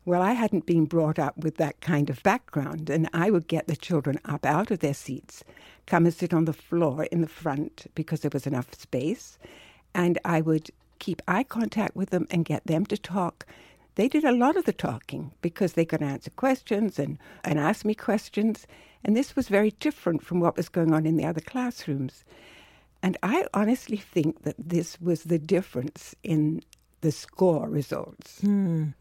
Well, 0.05 0.23
I 0.23 0.35
hadn't 0.35 0.65
been 0.65 0.85
brought 0.85 1.19
up 1.19 1.37
with 1.37 1.57
that 1.57 1.81
kind 1.81 2.09
of 2.09 2.23
background, 2.23 2.89
and 2.89 3.11
I 3.13 3.33
would 3.33 3.49
get 3.49 3.67
the 3.67 3.75
children 3.75 4.21
up 4.27 4.47
out 4.47 4.71
of 4.71 4.79
their 4.79 4.95
seats, 4.95 5.43
come 5.87 6.05
and 6.05 6.15
sit 6.15 6.33
on 6.33 6.45
the 6.45 6.53
floor 6.53 7.09
in 7.11 7.21
the 7.21 7.27
front 7.27 7.89
because 7.97 8.21
there 8.21 8.31
was 8.33 8.47
enough 8.47 8.73
space, 8.75 9.39
and 9.93 10.17
I 10.25 10.41
would 10.41 10.71
keep 11.01 11.21
eye 11.27 11.43
contact 11.43 11.97
with 11.97 12.11
them 12.11 12.29
and 12.31 12.45
get 12.45 12.65
them 12.65 12.87
to 12.87 12.97
talk. 12.97 13.45
They 13.97 14.07
did 14.07 14.23
a 14.23 14.31
lot 14.31 14.57
of 14.57 14.67
the 14.67 14.73
talking 14.73 15.33
because 15.43 15.73
they 15.73 15.85
could 15.85 16.01
answer 16.01 16.31
questions 16.31 17.01
and, 17.01 17.19
and 17.43 17.59
ask 17.59 17.85
me 17.85 17.97
questions, 17.97 18.69
and 19.03 19.17
this 19.17 19.35
was 19.35 19.49
very 19.49 19.73
different 19.81 20.23
from 20.23 20.39
what 20.39 20.57
was 20.57 20.69
going 20.69 20.95
on 20.95 21.07
in 21.07 21.17
the 21.17 21.27
other 21.27 21.41
classrooms. 21.41 22.25
And 23.05 23.19
I 23.23 23.47
honestly 23.53 23.99
think 23.99 24.45
that 24.45 24.55
this 24.59 24.99
was 24.99 25.25
the 25.25 25.39
difference 25.39 26.15
in 26.23 26.63
the 27.03 27.13
score 27.13 27.69
results. 27.69 28.41
Hmm. 28.41 28.93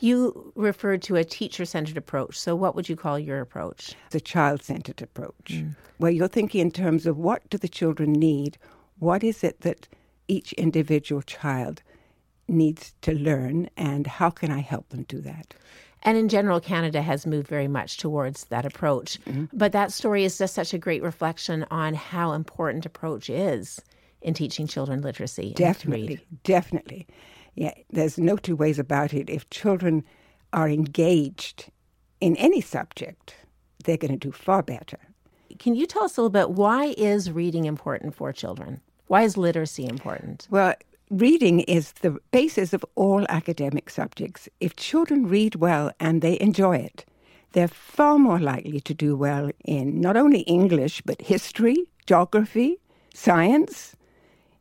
You 0.00 0.52
referred 0.56 1.00
to 1.02 1.14
a 1.14 1.22
teacher 1.22 1.64
centered 1.64 1.96
approach. 1.96 2.36
So, 2.36 2.56
what 2.56 2.74
would 2.74 2.88
you 2.88 2.96
call 2.96 3.20
your 3.20 3.40
approach? 3.40 3.94
The 4.10 4.20
child 4.20 4.64
centered 4.64 5.00
approach, 5.00 5.50
mm. 5.52 5.76
where 5.98 6.10
you're 6.10 6.26
thinking 6.26 6.60
in 6.60 6.72
terms 6.72 7.06
of 7.06 7.18
what 7.18 7.48
do 7.50 7.56
the 7.56 7.68
children 7.68 8.12
need? 8.12 8.58
What 8.98 9.22
is 9.22 9.44
it 9.44 9.60
that 9.60 9.86
each 10.26 10.52
individual 10.54 11.22
child 11.22 11.84
needs 12.48 12.94
to 13.02 13.12
learn, 13.14 13.70
and 13.76 14.08
how 14.08 14.30
can 14.30 14.50
I 14.50 14.58
help 14.58 14.88
them 14.88 15.04
do 15.04 15.20
that? 15.20 15.54
And 16.02 16.18
in 16.18 16.28
general, 16.28 16.60
Canada 16.60 17.00
has 17.00 17.26
moved 17.26 17.46
very 17.46 17.68
much 17.68 17.96
towards 17.98 18.44
that 18.46 18.66
approach. 18.66 19.20
Mm-hmm. 19.24 19.44
But 19.52 19.72
that 19.72 19.92
story 19.92 20.24
is 20.24 20.36
just 20.36 20.54
such 20.54 20.74
a 20.74 20.78
great 20.78 21.02
reflection 21.02 21.64
on 21.70 21.94
how 21.94 22.32
important 22.32 22.84
approach 22.86 23.30
is 23.30 23.80
in 24.20 24.34
teaching 24.34 24.66
children 24.66 25.00
literacy. 25.00 25.52
Definitely, 25.56 26.20
definitely 26.44 27.06
yeah, 27.54 27.72
there's 27.90 28.18
no 28.18 28.36
two 28.36 28.56
ways 28.56 28.78
about 28.78 29.12
it. 29.12 29.28
If 29.28 29.48
children 29.50 30.04
are 30.52 30.68
engaged 30.68 31.70
in 32.20 32.36
any 32.36 32.60
subject, 32.60 33.34
they're 33.84 33.96
going 33.96 34.12
to 34.12 34.16
do 34.16 34.32
far 34.32 34.62
better. 34.62 34.98
Can 35.58 35.74
you 35.74 35.86
tell 35.86 36.04
us 36.04 36.16
a 36.16 36.22
little 36.22 36.30
bit 36.30 36.50
why 36.50 36.94
is 36.96 37.30
reading 37.30 37.66
important 37.66 38.14
for 38.14 38.32
children? 38.32 38.80
Why 39.08 39.22
is 39.22 39.36
literacy 39.36 39.86
important? 39.86 40.46
Well, 40.50 40.74
reading 41.12 41.60
is 41.60 41.92
the 42.00 42.18
basis 42.30 42.72
of 42.72 42.84
all 42.94 43.26
academic 43.28 43.90
subjects. 43.90 44.48
If 44.60 44.76
children 44.76 45.28
read 45.28 45.56
well 45.56 45.92
and 46.00 46.22
they 46.22 46.40
enjoy 46.40 46.76
it, 46.76 47.04
they're 47.52 47.68
far 47.68 48.18
more 48.18 48.40
likely 48.40 48.80
to 48.80 48.94
do 48.94 49.14
well 49.14 49.50
in 49.64 50.00
not 50.00 50.16
only 50.16 50.40
English, 50.40 51.02
but 51.04 51.20
history, 51.20 51.76
geography, 52.06 52.78
science, 53.12 53.94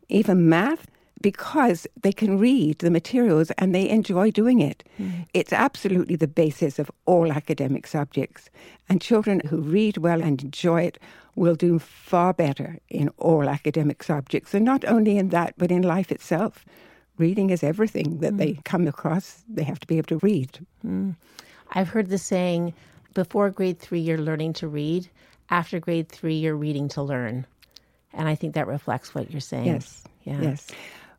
even 0.10 0.50
math 0.50 0.88
because 1.22 1.88
they 2.01 2.12
can 2.12 2.38
read 2.38 2.79
the 2.79 2.91
materials 2.91 3.51
and 3.51 3.74
they 3.74 3.88
enjoy 3.88 4.31
doing 4.31 4.60
it. 4.60 4.84
Mm. 5.00 5.27
It's 5.34 5.53
absolutely 5.53 6.15
the 6.15 6.27
basis 6.27 6.79
of 6.79 6.91
all 7.05 7.31
academic 7.31 7.88
subjects. 7.88 8.50
And 8.89 9.00
children 9.00 9.39
who 9.48 9.62
read 9.62 9.98
well 9.98 10.22
and 10.22 10.41
enjoy 10.41 10.81
it 10.81 11.00
will 11.36 11.56
do 11.56 11.80
far 11.80 12.34
better 12.34 12.78
in 12.90 13.10
all 13.18 13.50
academic 13.50 14.04
subjects, 14.04 14.54
and 14.54 14.66
not 14.66 14.86
only 14.86 15.18
in 15.18 15.30
that, 15.30 15.54
but 15.58 15.72
in 15.72 15.82
life 15.82 16.12
itself. 16.12 16.66
Reading 17.18 17.50
is 17.50 17.64
everything 17.64 18.20
that 18.20 18.34
mm. 18.34 18.38
they 18.38 18.60
come 18.64 18.88
across, 18.88 19.44
they 19.48 19.64
have 19.64 19.80
to 19.80 19.88
be 19.88 19.98
able 19.98 20.08
to 20.08 20.26
read. 20.26 20.66
Mm. 20.86 21.16
I've 21.74 21.90
heard 21.90 22.10
the 22.10 22.18
saying 22.18 22.74
before 23.14 23.50
grade 23.50 23.80
three, 23.80 24.00
you're 24.00 24.18
learning 24.18 24.54
to 24.54 24.68
read, 24.68 25.10
after 25.50 25.80
grade 25.80 26.10
three, 26.10 26.36
you're 26.36 26.56
reading 26.56 26.88
to 26.90 27.02
learn. 27.02 27.46
And 28.14 28.28
I 28.28 28.36
think 28.36 28.56
that 28.56 28.68
reflects 28.68 29.14
what 29.14 29.32
you're 29.32 29.42
saying. 29.42 29.66
Yes. 29.66 30.04
Yeah. 30.24 30.42
Yes. 30.42 30.68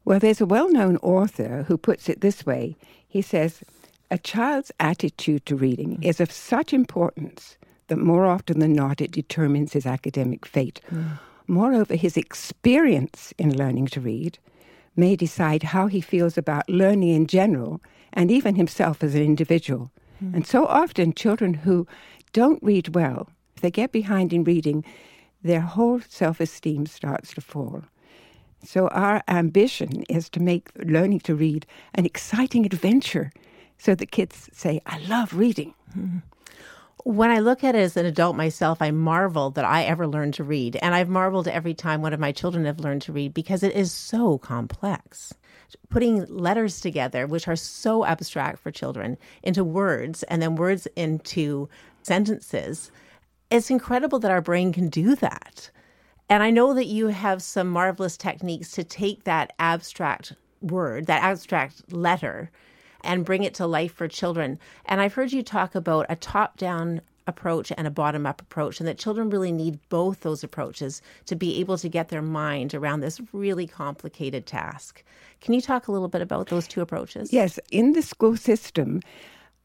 Well, 0.04 0.18
there's 0.18 0.40
a 0.40 0.46
well 0.46 0.70
known 0.70 0.96
author 0.98 1.64
who 1.68 1.76
puts 1.76 2.08
it 2.08 2.20
this 2.20 2.44
way. 2.44 2.76
He 3.06 3.22
says, 3.22 3.62
A 4.10 4.18
child's 4.18 4.72
attitude 4.80 5.46
to 5.46 5.56
reading 5.56 5.98
mm. 5.98 6.04
is 6.04 6.20
of 6.20 6.32
such 6.32 6.72
importance 6.72 7.56
that 7.92 7.98
more 7.98 8.24
often 8.24 8.58
than 8.58 8.72
not 8.72 9.02
it 9.02 9.10
determines 9.10 9.74
his 9.74 9.84
academic 9.84 10.46
fate. 10.46 10.80
Mm. 10.90 11.18
Moreover, 11.46 11.94
his 11.94 12.16
experience 12.16 13.34
in 13.36 13.54
learning 13.54 13.88
to 13.88 14.00
read 14.00 14.38
may 14.96 15.14
decide 15.14 15.62
how 15.62 15.88
he 15.88 16.00
feels 16.00 16.38
about 16.38 16.68
learning 16.70 17.10
in 17.10 17.26
general 17.26 17.82
and 18.14 18.30
even 18.30 18.54
himself 18.54 19.04
as 19.04 19.14
an 19.14 19.22
individual. 19.22 19.90
Mm. 20.24 20.34
And 20.36 20.46
so 20.46 20.64
often, 20.66 21.12
children 21.12 21.52
who 21.52 21.86
don't 22.32 22.62
read 22.62 22.94
well, 22.94 23.28
if 23.54 23.60
they 23.60 23.70
get 23.70 23.92
behind 23.92 24.32
in 24.32 24.42
reading, 24.42 24.84
their 25.42 25.60
whole 25.60 26.00
self 26.08 26.40
esteem 26.40 26.86
starts 26.86 27.34
to 27.34 27.42
fall. 27.42 27.82
So, 28.64 28.88
our 28.88 29.22
ambition 29.28 30.04
is 30.08 30.30
to 30.30 30.40
make 30.40 30.70
learning 30.76 31.20
to 31.20 31.34
read 31.34 31.66
an 31.94 32.06
exciting 32.06 32.64
adventure 32.64 33.32
so 33.76 33.94
that 33.94 34.12
kids 34.12 34.48
say, 34.52 34.80
I 34.86 34.98
love 35.00 35.34
reading. 35.34 35.74
Mm-hmm. 35.90 36.18
When 37.04 37.30
I 37.30 37.40
look 37.40 37.64
at 37.64 37.74
it 37.74 37.80
as 37.80 37.96
an 37.96 38.06
adult 38.06 38.36
myself, 38.36 38.80
I 38.80 38.92
marvel 38.92 39.50
that 39.50 39.64
I 39.64 39.82
ever 39.84 40.06
learned 40.06 40.34
to 40.34 40.44
read. 40.44 40.76
And 40.76 40.94
I've 40.94 41.08
marveled 41.08 41.48
every 41.48 41.74
time 41.74 42.00
one 42.00 42.12
of 42.12 42.20
my 42.20 42.30
children 42.30 42.64
have 42.64 42.78
learned 42.78 43.02
to 43.02 43.12
read 43.12 43.34
because 43.34 43.64
it 43.64 43.74
is 43.74 43.90
so 43.90 44.38
complex. 44.38 45.34
Putting 45.90 46.24
letters 46.26 46.80
together, 46.80 47.26
which 47.26 47.48
are 47.48 47.56
so 47.56 48.04
abstract 48.04 48.60
for 48.60 48.70
children, 48.70 49.18
into 49.42 49.64
words 49.64 50.22
and 50.24 50.40
then 50.40 50.54
words 50.54 50.86
into 50.94 51.68
sentences, 52.02 52.92
it's 53.50 53.70
incredible 53.70 54.20
that 54.20 54.30
our 54.30 54.40
brain 54.40 54.72
can 54.72 54.88
do 54.88 55.16
that. 55.16 55.70
And 56.28 56.42
I 56.42 56.50
know 56.50 56.72
that 56.72 56.86
you 56.86 57.08
have 57.08 57.42
some 57.42 57.68
marvelous 57.68 58.16
techniques 58.16 58.70
to 58.72 58.84
take 58.84 59.24
that 59.24 59.52
abstract 59.58 60.34
word, 60.60 61.06
that 61.06 61.22
abstract 61.22 61.92
letter, 61.92 62.50
and 63.04 63.24
bring 63.24 63.44
it 63.44 63.54
to 63.54 63.66
life 63.66 63.92
for 63.92 64.08
children. 64.08 64.58
And 64.86 65.00
I've 65.00 65.14
heard 65.14 65.32
you 65.32 65.42
talk 65.42 65.74
about 65.74 66.06
a 66.08 66.16
top 66.16 66.56
down 66.56 67.00
approach 67.26 67.72
and 67.76 67.86
a 67.86 67.90
bottom 67.90 68.26
up 68.26 68.40
approach, 68.40 68.80
and 68.80 68.88
that 68.88 68.98
children 68.98 69.30
really 69.30 69.52
need 69.52 69.78
both 69.88 70.20
those 70.20 70.42
approaches 70.42 71.02
to 71.26 71.36
be 71.36 71.60
able 71.60 71.78
to 71.78 71.88
get 71.88 72.08
their 72.08 72.22
mind 72.22 72.74
around 72.74 73.00
this 73.00 73.20
really 73.32 73.66
complicated 73.66 74.46
task. 74.46 75.04
Can 75.40 75.54
you 75.54 75.60
talk 75.60 75.88
a 75.88 75.92
little 75.92 76.08
bit 76.08 76.22
about 76.22 76.48
those 76.48 76.66
two 76.66 76.80
approaches? 76.80 77.32
Yes. 77.32 77.58
In 77.70 77.92
the 77.92 78.02
school 78.02 78.36
system, 78.36 79.00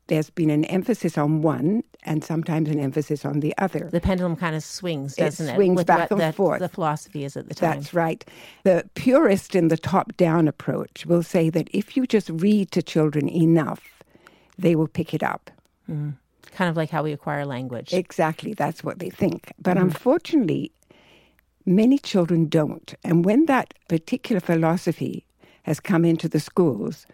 there's 0.08 0.30
been 0.30 0.50
an 0.50 0.66
emphasis 0.66 1.18
on 1.18 1.42
one 1.42 1.84
and 2.04 2.24
sometimes 2.24 2.70
an 2.70 2.80
emphasis 2.80 3.26
on 3.26 3.42
the 3.42 3.54
other. 3.58 3.90
The 3.92 4.00
pendulum 4.00 4.36
kind 4.36 4.56
of 4.56 4.64
swings, 4.64 5.16
doesn't 5.16 5.48
it? 5.48 5.56
Swings 5.56 5.82
it? 5.82 5.88
back 5.88 6.12
and 6.12 6.20
the, 6.20 6.34
forth. 6.34 6.60
The 6.60 6.70
philosophy 6.70 7.26
is 7.26 7.36
at 7.38 7.50
the 7.50 7.56
time. 7.56 7.80
That's 7.80 7.94
right. 7.94 8.24
The 8.64 8.90
purist 8.96 9.56
in 9.56 9.68
the 9.68 9.78
top 9.78 10.16
down 10.18 10.48
approach 10.48 11.06
will 11.06 11.24
say 11.24 11.50
that 11.50 11.70
if 11.74 11.98
you 11.98 12.08
just 12.08 12.30
read 12.30 12.72
to 12.72 12.82
children 12.82 13.28
enough, 13.28 14.04
they 14.58 14.76
will 14.76 14.88
pick 14.88 15.14
it 15.14 15.24
up. 15.24 15.52
Mm. 15.90 16.16
Kind 16.52 16.70
of 16.70 16.78
like 16.78 16.90
how 16.90 17.04
we 17.04 17.12
acquire 17.12 17.46
language. 17.46 17.94
Exactly. 17.94 18.54
That's 18.54 18.84
what 18.84 19.00
they 19.00 19.10
think. 19.10 19.52
But 19.60 19.78
mm. 19.78 19.82
unfortunately, 19.82 20.72
many 21.66 21.98
children 21.98 22.48
don't. 22.48 22.96
And 23.04 23.26
when 23.26 23.46
that 23.48 23.74
particular 23.90 24.40
philosophy 24.40 25.26
has 25.64 25.82
come 25.82 26.06
into 26.06 26.30
the 26.30 26.40
schools, 26.40 27.06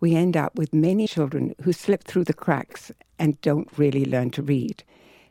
we 0.00 0.14
end 0.14 0.36
up 0.36 0.56
with 0.56 0.74
many 0.74 1.06
children 1.06 1.54
who 1.62 1.72
slip 1.72 2.04
through 2.04 2.24
the 2.24 2.34
cracks 2.34 2.92
and 3.18 3.40
don't 3.40 3.68
really 3.76 4.04
learn 4.04 4.30
to 4.30 4.42
read. 4.42 4.84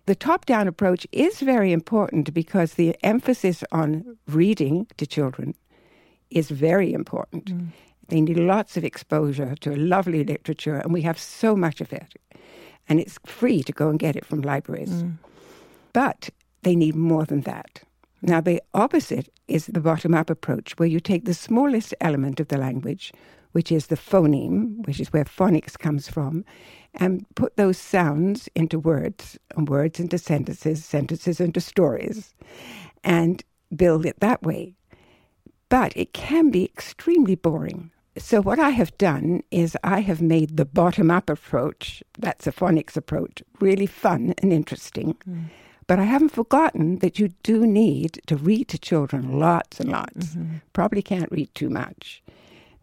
The 0.05 0.15
top 0.15 0.45
down 0.45 0.67
approach 0.67 1.07
is 1.11 1.39
very 1.39 1.71
important 1.71 2.33
because 2.33 2.73
the 2.73 2.95
emphasis 3.03 3.63
on 3.71 4.17
reading 4.27 4.87
to 4.97 5.07
children 5.07 5.55
is 6.29 6.49
very 6.49 6.93
important. 6.93 7.45
Mm. 7.45 7.67
They 8.07 8.21
need 8.21 8.37
lots 8.37 8.77
of 8.77 8.83
exposure 8.83 9.55
to 9.61 9.75
lovely 9.75 10.23
literature, 10.23 10.75
and 10.75 10.93
we 10.93 11.01
have 11.01 11.17
so 11.17 11.55
much 11.55 11.81
of 11.81 11.91
it. 11.91 12.13
And 12.87 12.99
it's 12.99 13.17
free 13.25 13.63
to 13.63 13.71
go 13.71 13.89
and 13.89 13.97
get 13.97 14.15
it 14.15 14.25
from 14.25 14.41
libraries. 14.41 15.03
Mm. 15.03 15.17
But 15.93 16.29
they 16.61 16.75
need 16.75 16.95
more 16.95 17.25
than 17.25 17.41
that. 17.41 17.81
Now, 18.21 18.41
the 18.41 18.61
opposite 18.73 19.29
is 19.47 19.67
the 19.67 19.79
bottom 19.79 20.13
up 20.13 20.29
approach, 20.29 20.73
where 20.77 20.89
you 20.89 20.99
take 20.99 21.25
the 21.25 21.33
smallest 21.33 21.95
element 21.99 22.39
of 22.39 22.49
the 22.49 22.57
language, 22.57 23.11
which 23.55 23.71
is 23.71 23.87
the 23.87 23.95
phoneme, 23.95 24.85
which 24.85 24.99
is 24.99 25.13
where 25.13 25.23
phonics 25.23 25.79
comes 25.79 26.09
from, 26.09 26.43
and 26.93 27.25
put 27.35 27.55
those 27.55 27.77
sounds 27.77 28.49
into 28.53 28.77
words, 28.77 29.39
and 29.55 29.69
words 29.69 29.97
into 29.97 30.17
sentences, 30.17 30.83
sentences 30.83 31.39
into 31.39 31.61
stories, 31.61 32.35
and 33.01 33.45
build 33.73 34.05
it 34.05 34.19
that 34.19 34.43
way. 34.43 34.75
But 35.69 35.95
it 35.95 36.11
can 36.11 36.51
be 36.51 36.65
extremely 36.65 37.35
boring. 37.35 37.91
So, 38.17 38.41
what 38.41 38.59
I 38.59 38.71
have 38.71 38.97
done 38.97 39.41
is 39.51 39.77
I 39.85 40.01
have 40.01 40.21
made 40.21 40.57
the 40.57 40.65
bottom 40.65 41.09
up 41.09 41.29
approach, 41.29 42.03
that's 42.19 42.47
a 42.47 42.51
phonics 42.51 42.97
approach, 42.97 43.41
really 43.61 43.85
fun 43.85 44.33
and 44.39 44.51
interesting. 44.51 45.15
Mm. 45.25 45.45
But 45.87 45.99
I 45.99 46.03
haven't 46.03 46.33
forgotten 46.33 46.99
that 46.99 47.19
you 47.19 47.29
do 47.41 47.65
need 47.65 48.19
to 48.25 48.35
read 48.35 48.67
to 48.67 48.77
children 48.77 49.39
lots 49.39 49.79
and 49.79 49.89
lots. 49.91 50.35
Mm-hmm. 50.35 50.55
Probably 50.73 51.01
can't 51.01 51.31
read 51.31 51.55
too 51.55 51.69
much. 51.69 52.21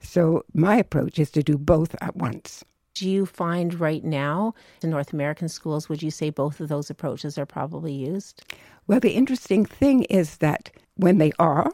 So 0.03 0.45
my 0.53 0.77
approach 0.77 1.19
is 1.19 1.31
to 1.33 1.43
do 1.43 1.57
both 1.57 1.95
at 2.01 2.17
once. 2.17 2.65
Do 2.95 3.09
you 3.09 3.25
find 3.25 3.79
right 3.81 4.05
now 4.05 4.55
in 4.83 4.91
North 4.91 5.13
American 5.13 5.49
schools, 5.49 5.89
would 5.89 6.03
you 6.03 6.11
say 6.11 6.29
both 6.29 6.61
of 6.61 6.69
those 6.69 6.91
approaches 6.91 7.39
are 7.39 7.47
probably 7.47 7.93
used? 7.93 8.45
Well, 8.87 9.01
the 9.01 9.13
interesting 9.13 9.65
thing 9.65 10.03
is 10.05 10.39
that 10.39 10.71
when 10.97 11.19
they 11.19 11.33
are, 11.39 11.73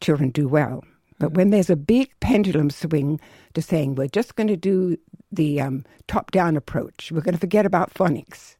children 0.00 0.30
do 0.30 0.48
well. 0.48 0.84
But 1.18 1.34
when 1.34 1.50
there's 1.50 1.70
a 1.70 1.76
big 1.76 2.10
pendulum 2.20 2.68
swing 2.68 3.20
to 3.54 3.62
saying 3.62 3.94
we're 3.94 4.08
just 4.08 4.34
going 4.34 4.48
to 4.48 4.56
do 4.56 4.98
the 5.30 5.60
um, 5.60 5.84
top 6.08 6.32
down 6.32 6.56
approach, 6.56 7.12
we're 7.12 7.20
going 7.22 7.34
to 7.34 7.40
forget 7.40 7.64
about 7.64 7.94
phonics, 7.94 8.56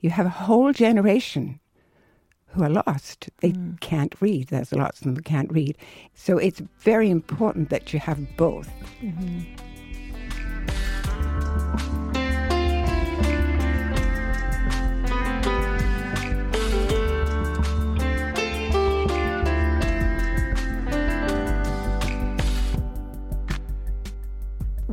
you 0.00 0.10
have 0.10 0.26
a 0.26 0.30
whole 0.30 0.72
generation 0.72 1.60
who 2.48 2.62
are 2.62 2.70
lost. 2.70 3.28
They 3.40 3.52
mm. 3.52 3.78
can't 3.80 4.14
read. 4.20 4.48
There's 4.48 4.72
lots 4.72 5.00
of 5.00 5.04
them 5.04 5.16
who 5.16 5.22
can't 5.22 5.52
read. 5.52 5.76
So 6.14 6.38
it's 6.38 6.60
very 6.80 7.10
important 7.10 7.70
that 7.70 7.92
you 7.92 8.00
have 8.00 8.36
both. 8.36 8.68
Mm-hmm. 9.00 9.68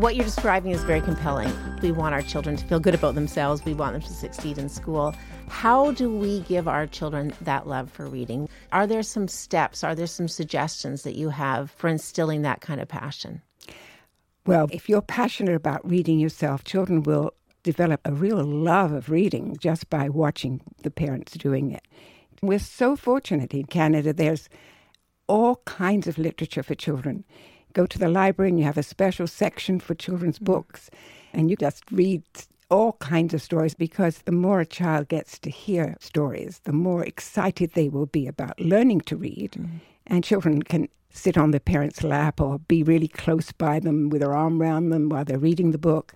what 0.06 0.16
you're 0.16 0.24
describing 0.24 0.72
is 0.72 0.84
very 0.84 1.02
compelling. 1.02 1.52
We 1.82 1.92
want 1.92 2.14
our 2.14 2.22
children 2.22 2.56
to 2.58 2.66
feel 2.66 2.80
good 2.80 2.94
about 2.94 3.16
themselves. 3.16 3.66
We 3.66 3.74
want 3.74 3.94
them 3.94 4.04
to 4.04 4.14
succeed 4.14 4.60
in 4.60 4.70
school. 4.70 5.16
How 5.48 5.92
do 5.92 6.10
we 6.10 6.42
give 6.42 6.68
our 6.68 6.88
children 6.88 7.34
that 7.42 7.68
love 7.68 7.92
for 7.92 8.06
reading? 8.06 8.50
Are 8.72 8.88
there 8.88 9.04
some 9.04 9.28
steps? 9.28 9.84
Are 9.84 9.96
there 9.96 10.08
some 10.08 10.28
suggestions 10.28 11.04
that 11.04 11.16
you 11.16 11.30
have 11.30 11.72
for 11.72 11.88
instilling 11.88 12.42
that 12.42 12.62
kind 12.62 12.82
of 12.82 12.88
passion? 12.88 13.42
Well, 14.46 14.68
if 14.72 14.90
you're 14.90 15.02
passionate 15.02 15.56
about 15.56 15.88
reading 15.90 16.20
yourself, 16.20 16.64
children 16.64 17.04
will 17.04 17.34
develop 17.64 18.02
a 18.06 18.14
real 18.14 18.44
love 18.44 18.92
of 18.92 19.10
reading 19.10 19.58
just 19.60 19.90
by 19.90 20.10
watching 20.10 20.62
the 20.84 20.92
parents 20.92 21.34
doing 21.34 21.72
it. 21.72 21.84
We're 22.42 22.60
so 22.60 22.96
fortunate 22.96 23.54
in 23.54 23.66
Canada. 23.66 24.14
There's 24.14 24.50
all 25.28 25.58
kinds 25.66 26.08
of 26.08 26.18
literature 26.18 26.62
for 26.62 26.76
children 26.76 27.24
go 27.76 27.86
to 27.86 28.00
the 28.00 28.10
library 28.10 28.50
and 28.50 28.58
you 28.58 28.66
have 28.66 28.78
a 28.78 28.84
special 28.84 29.28
section 29.28 29.80
for 29.80 29.94
children's 29.94 30.40
mm. 30.40 30.46
books 30.46 30.90
and 31.34 31.52
you 31.52 31.56
just 31.58 31.84
read 31.92 32.24
all 32.70 32.94
kinds 32.94 33.34
of 33.34 33.42
stories 33.42 33.74
because 33.76 34.20
the 34.20 34.32
more 34.32 34.60
a 34.60 34.66
child 34.66 35.08
gets 35.08 35.38
to 35.40 35.50
hear 35.50 35.96
stories, 36.00 36.62
the 36.64 36.74
more 36.74 37.04
excited 37.04 37.72
they 37.74 37.90
will 37.90 38.06
be 38.08 38.28
about 38.28 38.60
learning 38.60 39.02
to 39.02 39.16
read. 39.16 39.52
Mm. 39.52 39.80
And 40.08 40.24
children 40.24 40.64
can 40.64 40.88
sit 41.10 41.38
on 41.38 41.52
their 41.52 41.60
parents' 41.60 42.04
lap 42.04 42.42
or 42.42 42.60
be 42.60 42.84
really 42.84 43.08
close 43.08 43.52
by 43.52 43.80
them 43.80 44.10
with 44.10 44.22
their 44.22 44.34
arm 44.34 44.62
around 44.62 44.90
them 44.90 45.10
while 45.10 45.26
they're 45.26 45.38
reading 45.38 45.72
the 45.72 45.78
book. 45.78 46.14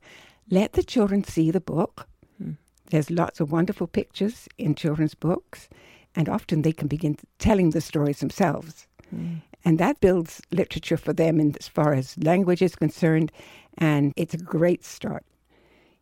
Let 0.49 0.73
the 0.73 0.83
children 0.83 1.23
see 1.23 1.51
the 1.51 1.61
book. 1.61 2.07
Mm. 2.41 2.57
There's 2.89 3.09
lots 3.09 3.39
of 3.39 3.51
wonderful 3.51 3.87
pictures 3.87 4.47
in 4.57 4.75
children's 4.75 5.15
books, 5.15 5.69
and 6.15 6.27
often 6.27 6.61
they 6.61 6.73
can 6.73 6.87
begin 6.87 7.17
telling 7.37 7.69
the 7.69 7.81
stories 7.81 8.19
themselves. 8.19 8.87
Mm. 9.15 9.41
And 9.65 9.77
that 9.77 9.99
builds 9.99 10.41
literature 10.51 10.97
for 10.97 11.13
them 11.13 11.39
in, 11.39 11.55
as 11.59 11.67
far 11.67 11.93
as 11.93 12.17
language 12.17 12.61
is 12.61 12.75
concerned, 12.75 13.31
and 13.77 14.13
it's 14.15 14.33
a 14.33 14.37
great 14.37 14.83
start. 14.83 15.23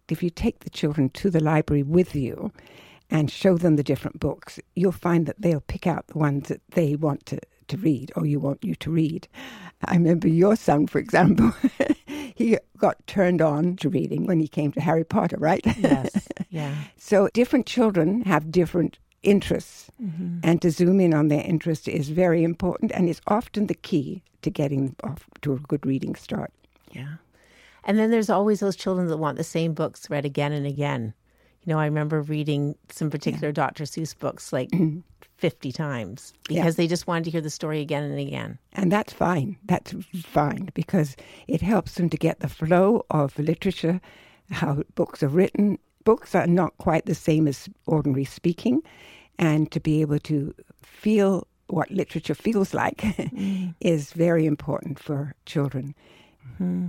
If 0.09 0.23
you 0.23 0.29
take 0.29 0.59
the 0.59 0.69
children 0.69 1.09
to 1.09 1.29
the 1.29 1.43
library 1.43 1.83
with 1.83 2.15
you 2.15 2.51
and 3.09 3.31
show 3.31 3.57
them 3.57 3.75
the 3.75 3.83
different 3.83 4.19
books, 4.19 4.59
you'll 4.75 4.91
find 4.91 5.25
that 5.25 5.41
they'll 5.41 5.61
pick 5.61 5.87
out 5.87 6.07
the 6.07 6.17
ones 6.17 6.49
that 6.49 6.61
they 6.71 6.95
want 6.95 7.25
to, 7.27 7.39
to 7.67 7.77
read 7.77 8.11
or 8.15 8.25
you 8.25 8.39
want 8.39 8.63
you 8.63 8.75
to 8.75 8.91
read. 8.91 9.27
I 9.85 9.93
remember 9.93 10.27
your 10.27 10.55
son, 10.55 10.87
for 10.87 10.99
example, 10.99 11.53
he 12.35 12.57
got 12.77 13.05
turned 13.07 13.41
on 13.41 13.75
to 13.77 13.89
reading 13.89 14.25
when 14.25 14.39
he 14.39 14.47
came 14.47 14.71
to 14.73 14.81
Harry 14.81 15.03
Potter, 15.03 15.37
right? 15.39 15.65
Yes. 15.77 16.27
Yeah. 16.49 16.73
so 16.95 17.27
different 17.33 17.65
children 17.65 18.21
have 18.21 18.51
different 18.51 18.99
interests. 19.21 19.91
Mm-hmm. 20.01 20.39
And 20.43 20.61
to 20.61 20.71
zoom 20.71 20.99
in 21.01 21.13
on 21.13 21.27
their 21.27 21.43
interest 21.43 21.87
is 21.87 22.09
very 22.09 22.43
important 22.43 22.91
and 22.93 23.09
is 23.09 23.21
often 23.27 23.67
the 23.67 23.75
key 23.75 24.23
to 24.43 24.49
getting 24.49 24.95
off 25.03 25.25
to 25.41 25.53
a 25.53 25.57
good 25.57 25.85
reading 25.85 26.15
start. 26.15 26.53
Yeah. 26.91 27.15
And 27.87 27.97
then 27.97 28.11
there's 28.11 28.29
always 28.29 28.59
those 28.59 28.75
children 28.75 29.07
that 29.07 29.17
want 29.17 29.37
the 29.37 29.43
same 29.43 29.73
books 29.73 30.09
read 30.09 30.25
again 30.25 30.51
and 30.51 30.67
again. 30.67 31.13
You 31.63 31.73
know, 31.73 31.79
I 31.79 31.85
remember 31.85 32.21
reading 32.21 32.75
some 32.89 33.09
particular 33.09 33.47
yeah. 33.47 33.53
Dr. 33.53 33.85
Seuss 33.85 34.17
books 34.17 34.51
like 34.53 34.69
mm-hmm. 34.71 34.99
50 35.37 35.71
times 35.71 36.33
because 36.47 36.77
yeah. 36.77 36.83
they 36.83 36.87
just 36.87 37.07
wanted 37.07 37.25
to 37.25 37.31
hear 37.31 37.41
the 37.41 37.49
story 37.49 37.79
again 37.79 38.03
and 38.03 38.19
again. 38.19 38.59
And 38.73 38.91
that's 38.91 39.13
fine. 39.13 39.57
That's 39.65 39.93
fine 40.21 40.69
because 40.73 41.15
it 41.47 41.61
helps 41.61 41.95
them 41.95 42.09
to 42.09 42.17
get 42.17 42.41
the 42.41 42.49
flow 42.49 43.05
of 43.09 43.39
literature, 43.39 44.01
how 44.51 44.83
books 44.95 45.23
are 45.23 45.29
written, 45.29 45.79
books 46.03 46.35
are 46.35 46.47
not 46.47 46.77
quite 46.77 47.05
the 47.05 47.15
same 47.15 47.47
as 47.47 47.69
ordinary 47.85 48.25
speaking, 48.25 48.81
and 49.39 49.71
to 49.71 49.79
be 49.79 50.01
able 50.01 50.19
to 50.19 50.53
feel 50.83 51.47
what 51.67 51.91
literature 51.91 52.35
feels 52.35 52.73
like 52.73 52.97
mm. 52.97 53.73
is 53.81 54.13
very 54.13 54.45
important 54.45 54.99
for 54.99 55.35
children. 55.45 55.95
Mm-hmm. 56.53 56.87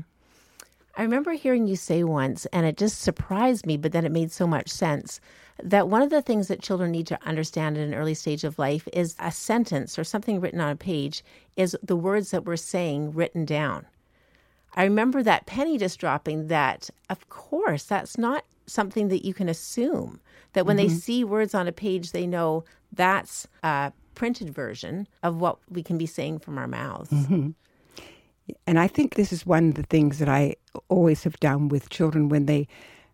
I 0.99 1.03
remember 1.03 1.33
hearing 1.33 1.69
you 1.69 1.77
say 1.77 2.03
once, 2.03 2.45
and 2.47 2.67
it 2.67 2.77
just 2.77 3.01
surprised 3.01 3.65
me, 3.65 3.77
but 3.77 3.93
then 3.93 4.05
it 4.05 4.11
made 4.11 4.33
so 4.33 4.49
much 4.49 4.69
sense, 4.69 5.21
that 5.63 5.89
one 5.89 6.03
of 6.03 6.11
the 6.11 6.21
things 6.21 6.49
that 6.49 6.61
children 6.61 6.91
need 6.91 7.07
to 7.07 7.19
understand 7.25 7.79
at 7.79 7.87
an 7.87 7.95
early 7.95 8.15
stage 8.15 8.43
of 8.43 8.59
life 8.59 8.89
is 8.93 9.15
a 9.21 9.31
sentence 9.31 9.97
or 9.97 10.03
something 10.03 10.41
written 10.41 10.61
on 10.61 10.71
a 10.71 10.77
page 10.77 11.23
is 11.57 11.77
the 11.85 11.97
words 11.97 12.33
that 12.33 12.45
we're 12.45 12.57
saying 12.57 13.13
written 13.15 13.45
down. 13.45 13.87
I 14.75 14.83
remember 14.83 15.23
that 15.23 15.47
penny 15.47 15.79
just 15.79 16.01
dropping 16.01 16.49
that, 16.49 16.91
of 17.09 17.29
course, 17.29 17.85
that's 17.85 18.19
not 18.19 18.45
something 18.67 19.07
that 19.09 19.25
you 19.25 19.33
can 19.33 19.49
assume 19.49 20.21
that 20.53 20.67
when 20.67 20.79
mm-hmm. 20.79 20.89
they 20.89 20.93
see 20.93 21.23
words 21.23 21.55
on 21.55 21.69
a 21.69 21.73
page, 21.73 22.11
they 22.11 22.27
know 22.27 22.65
that's 22.93 23.47
a 23.63 23.93
printed 24.17 24.51
version 24.51 25.07
of 25.23 25.41
what 25.41 25.59
we 25.71 25.85
can 25.85 25.97
be 25.97 26.07
saying 26.07 26.41
from 26.41 26.59
our 26.59 26.67
mouths. 26.67 27.11
Mm-hmm. 27.11 27.51
And 28.67 28.79
I 28.79 28.87
think 28.87 29.15
this 29.15 29.33
is 29.33 29.47
one 29.47 29.71
of 29.71 29.75
the 29.75 29.83
things 29.85 30.19
that 30.19 30.29
I 30.29 30.57
always 30.89 31.25
have 31.25 31.39
done 31.41 31.69
with 31.69 31.91
children 31.91 32.29
when 32.29 32.47
they 32.47 32.69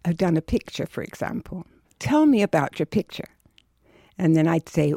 have 0.04 0.16
done 0.16 0.36
a 0.36 0.42
picture, 0.42 0.86
for 0.86 1.02
example. 1.02 1.66
Tell 1.98 2.26
me 2.26 2.42
about 2.42 2.78
your 2.78 2.86
picture. 2.86 3.28
And 4.18 4.36
then 4.36 4.46
I'd 4.46 4.68
say, 4.68 4.94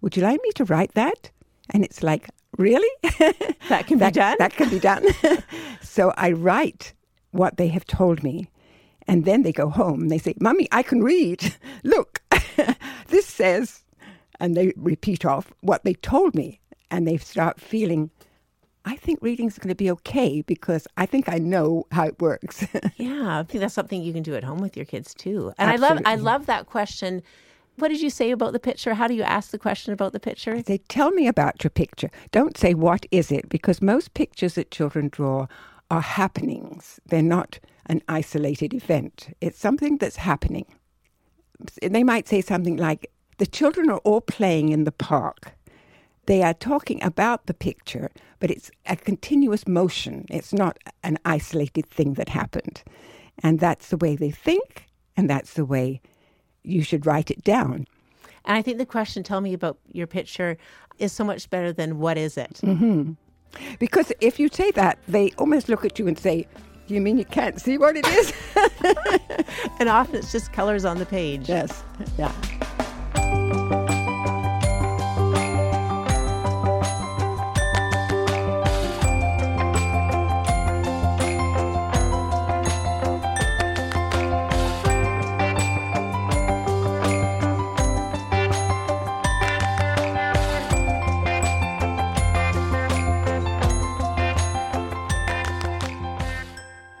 Would 0.00 0.16
you 0.16 0.22
like 0.22 0.40
me 0.42 0.50
to 0.52 0.64
write 0.64 0.94
that? 0.94 1.30
And 1.70 1.84
it's 1.84 2.02
like, 2.02 2.28
Really? 2.56 2.88
that 3.68 3.86
can 3.86 3.98
that, 3.98 4.14
be 4.14 4.20
done? 4.20 4.36
That 4.38 4.52
can 4.54 4.68
be 4.68 4.78
done. 4.78 5.04
so 5.82 6.12
I 6.16 6.32
write 6.32 6.92
what 7.30 7.56
they 7.56 7.68
have 7.68 7.84
told 7.86 8.22
me. 8.22 8.50
And 9.06 9.24
then 9.24 9.42
they 9.42 9.52
go 9.52 9.70
home 9.70 10.02
and 10.02 10.10
they 10.10 10.18
say, 10.18 10.34
Mummy, 10.40 10.68
I 10.72 10.82
can 10.82 11.02
read. 11.02 11.54
Look, 11.84 12.20
this 13.08 13.26
says, 13.26 13.84
and 14.40 14.56
they 14.56 14.72
repeat 14.76 15.24
off 15.24 15.52
what 15.60 15.84
they 15.84 15.94
told 15.94 16.34
me. 16.34 16.60
And 16.90 17.06
they 17.06 17.18
start 17.18 17.60
feeling, 17.60 18.10
I 18.84 18.96
think 18.96 19.18
reading 19.20 19.46
is 19.46 19.58
going 19.58 19.68
to 19.68 19.74
be 19.74 19.90
okay 19.90 20.42
because 20.42 20.86
I 20.96 21.06
think 21.06 21.28
I 21.28 21.38
know 21.38 21.86
how 21.92 22.06
it 22.06 22.20
works. 22.20 22.66
yeah, 22.96 23.40
I 23.40 23.42
think 23.42 23.60
that's 23.60 23.74
something 23.74 24.02
you 24.02 24.12
can 24.12 24.22
do 24.22 24.34
at 24.34 24.44
home 24.44 24.58
with 24.58 24.76
your 24.76 24.86
kids 24.86 25.14
too. 25.14 25.52
And 25.58 25.70
Absolutely. 25.70 26.06
I 26.06 26.14
love, 26.14 26.20
I 26.20 26.22
love 26.22 26.46
that 26.46 26.66
question. 26.66 27.22
What 27.76 27.88
did 27.88 28.00
you 28.00 28.10
say 28.10 28.30
about 28.30 28.52
the 28.52 28.58
picture? 28.58 28.94
How 28.94 29.06
do 29.06 29.14
you 29.14 29.22
ask 29.22 29.50
the 29.50 29.58
question 29.58 29.92
about 29.92 30.12
the 30.12 30.20
picture? 30.20 30.62
They 30.62 30.78
tell 30.78 31.10
me 31.12 31.28
about 31.28 31.62
your 31.62 31.70
picture. 31.70 32.10
Don't 32.32 32.56
say 32.56 32.74
what 32.74 33.06
is 33.10 33.30
it 33.30 33.48
because 33.48 33.80
most 33.80 34.14
pictures 34.14 34.54
that 34.54 34.70
children 34.70 35.08
draw 35.08 35.46
are 35.90 36.00
happenings. 36.00 36.98
They're 37.06 37.22
not 37.22 37.60
an 37.86 38.02
isolated 38.08 38.74
event. 38.74 39.34
It's 39.40 39.58
something 39.58 39.98
that's 39.98 40.16
happening. 40.16 40.66
They 41.82 42.04
might 42.04 42.28
say 42.28 42.40
something 42.40 42.76
like, 42.76 43.10
The 43.38 43.46
children 43.46 43.90
are 43.90 43.98
all 43.98 44.20
playing 44.20 44.70
in 44.70 44.84
the 44.84 44.92
park. 44.92 45.52
They 46.28 46.42
are 46.42 46.52
talking 46.52 47.02
about 47.02 47.46
the 47.46 47.54
picture, 47.54 48.10
but 48.38 48.50
it's 48.50 48.70
a 48.84 48.96
continuous 48.96 49.66
motion. 49.66 50.26
It's 50.28 50.52
not 50.52 50.78
an 51.02 51.16
isolated 51.24 51.86
thing 51.88 52.14
that 52.14 52.28
happened. 52.28 52.82
And 53.42 53.60
that's 53.60 53.88
the 53.88 53.96
way 53.96 54.14
they 54.14 54.30
think, 54.30 54.84
and 55.16 55.30
that's 55.30 55.54
the 55.54 55.64
way 55.64 56.02
you 56.64 56.82
should 56.82 57.06
write 57.06 57.30
it 57.30 57.42
down. 57.44 57.86
And 58.44 58.58
I 58.58 58.60
think 58.60 58.76
the 58.76 58.84
question, 58.84 59.22
tell 59.22 59.40
me 59.40 59.54
about 59.54 59.78
your 59.90 60.06
picture, 60.06 60.58
is 60.98 61.12
so 61.12 61.24
much 61.24 61.48
better 61.48 61.72
than 61.72 61.98
what 61.98 62.18
is 62.18 62.36
it? 62.36 62.60
Mm-hmm. 62.62 63.12
Because 63.78 64.12
if 64.20 64.38
you 64.38 64.48
say 64.48 64.70
that, 64.72 64.98
they 65.08 65.30
almost 65.38 65.70
look 65.70 65.86
at 65.86 65.98
you 65.98 66.06
and 66.06 66.18
say, 66.18 66.46
you 66.88 67.00
mean 67.00 67.16
you 67.16 67.24
can't 67.24 67.58
see 67.58 67.78
what 67.78 67.96
it 67.96 68.06
is? 68.06 68.34
and 69.80 69.88
often 69.88 70.16
it's 70.16 70.30
just 70.30 70.52
colors 70.52 70.84
on 70.84 70.98
the 70.98 71.06
page. 71.06 71.48
Yes. 71.48 71.82
Yeah. 72.18 72.34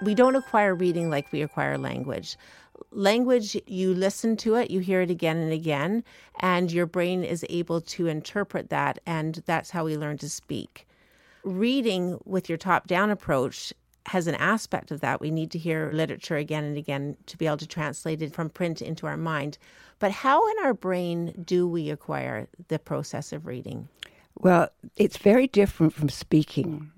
We 0.08 0.14
don't 0.14 0.36
acquire 0.36 0.74
reading 0.74 1.10
like 1.10 1.30
we 1.32 1.42
acquire 1.42 1.76
language. 1.76 2.38
Language, 2.92 3.60
you 3.66 3.92
listen 3.92 4.38
to 4.38 4.54
it, 4.54 4.70
you 4.70 4.80
hear 4.80 5.02
it 5.02 5.10
again 5.10 5.36
and 5.36 5.52
again, 5.52 6.02
and 6.40 6.72
your 6.72 6.86
brain 6.86 7.22
is 7.22 7.44
able 7.50 7.82
to 7.82 8.06
interpret 8.06 8.70
that, 8.70 8.98
and 9.04 9.42
that's 9.44 9.68
how 9.68 9.84
we 9.84 9.98
learn 9.98 10.16
to 10.16 10.30
speak. 10.30 10.86
reading 11.44 12.18
with 12.24 12.48
your 12.48 12.58
top 12.58 12.86
down 12.86 13.10
approach 13.10 13.72
has 14.06 14.26
an 14.26 14.34
aspect 14.36 14.90
of 14.90 15.00
that. 15.00 15.20
We 15.20 15.30
need 15.30 15.50
to 15.50 15.58
hear 15.58 15.90
literature 15.92 16.36
again 16.36 16.64
and 16.64 16.76
again 16.78 17.16
to 17.26 17.36
be 17.36 17.46
able 17.46 17.58
to 17.58 17.66
translate 17.66 18.22
it 18.22 18.32
from 18.32 18.48
print 18.48 18.80
into 18.80 19.06
our 19.06 19.16
mind. 19.16 19.58
But 19.98 20.12
how 20.12 20.48
in 20.50 20.56
our 20.64 20.74
brain 20.74 21.44
do 21.44 21.68
we 21.68 21.90
acquire 21.90 22.48
the 22.68 22.78
process 22.78 23.32
of 23.32 23.46
reading? 23.46 23.88
Well, 24.38 24.68
it's 24.96 25.18
very 25.18 25.46
different 25.48 25.92
from 25.92 26.08
speaking 26.08 26.90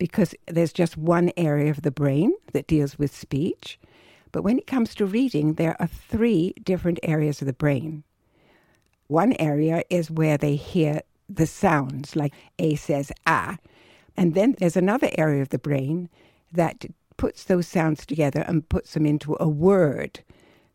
because 0.00 0.34
there's 0.46 0.72
just 0.72 0.96
one 0.96 1.30
area 1.36 1.70
of 1.70 1.82
the 1.82 1.90
brain 1.90 2.32
that 2.54 2.66
deals 2.66 2.98
with 2.98 3.14
speech. 3.14 3.78
But 4.32 4.42
when 4.42 4.58
it 4.58 4.66
comes 4.66 4.94
to 4.94 5.04
reading, 5.04 5.54
there 5.54 5.76
are 5.78 5.86
three 5.86 6.54
different 6.64 6.98
areas 7.02 7.42
of 7.42 7.46
the 7.46 7.52
brain. 7.52 8.02
One 9.08 9.34
area 9.38 9.82
is 9.90 10.10
where 10.10 10.38
they 10.38 10.56
hear 10.56 11.02
the 11.28 11.46
sounds, 11.46 12.16
like 12.16 12.32
A 12.58 12.76
says 12.76 13.12
ah. 13.26 13.58
And 14.16 14.34
then 14.34 14.56
there's 14.58 14.76
another 14.76 15.10
area 15.18 15.42
of 15.42 15.50
the 15.50 15.58
brain 15.58 16.08
that 16.50 16.86
puts 17.18 17.44
those 17.44 17.68
sounds 17.68 18.06
together 18.06 18.40
and 18.48 18.70
puts 18.70 18.94
them 18.94 19.04
into 19.04 19.36
a 19.38 19.48
word. 19.48 20.20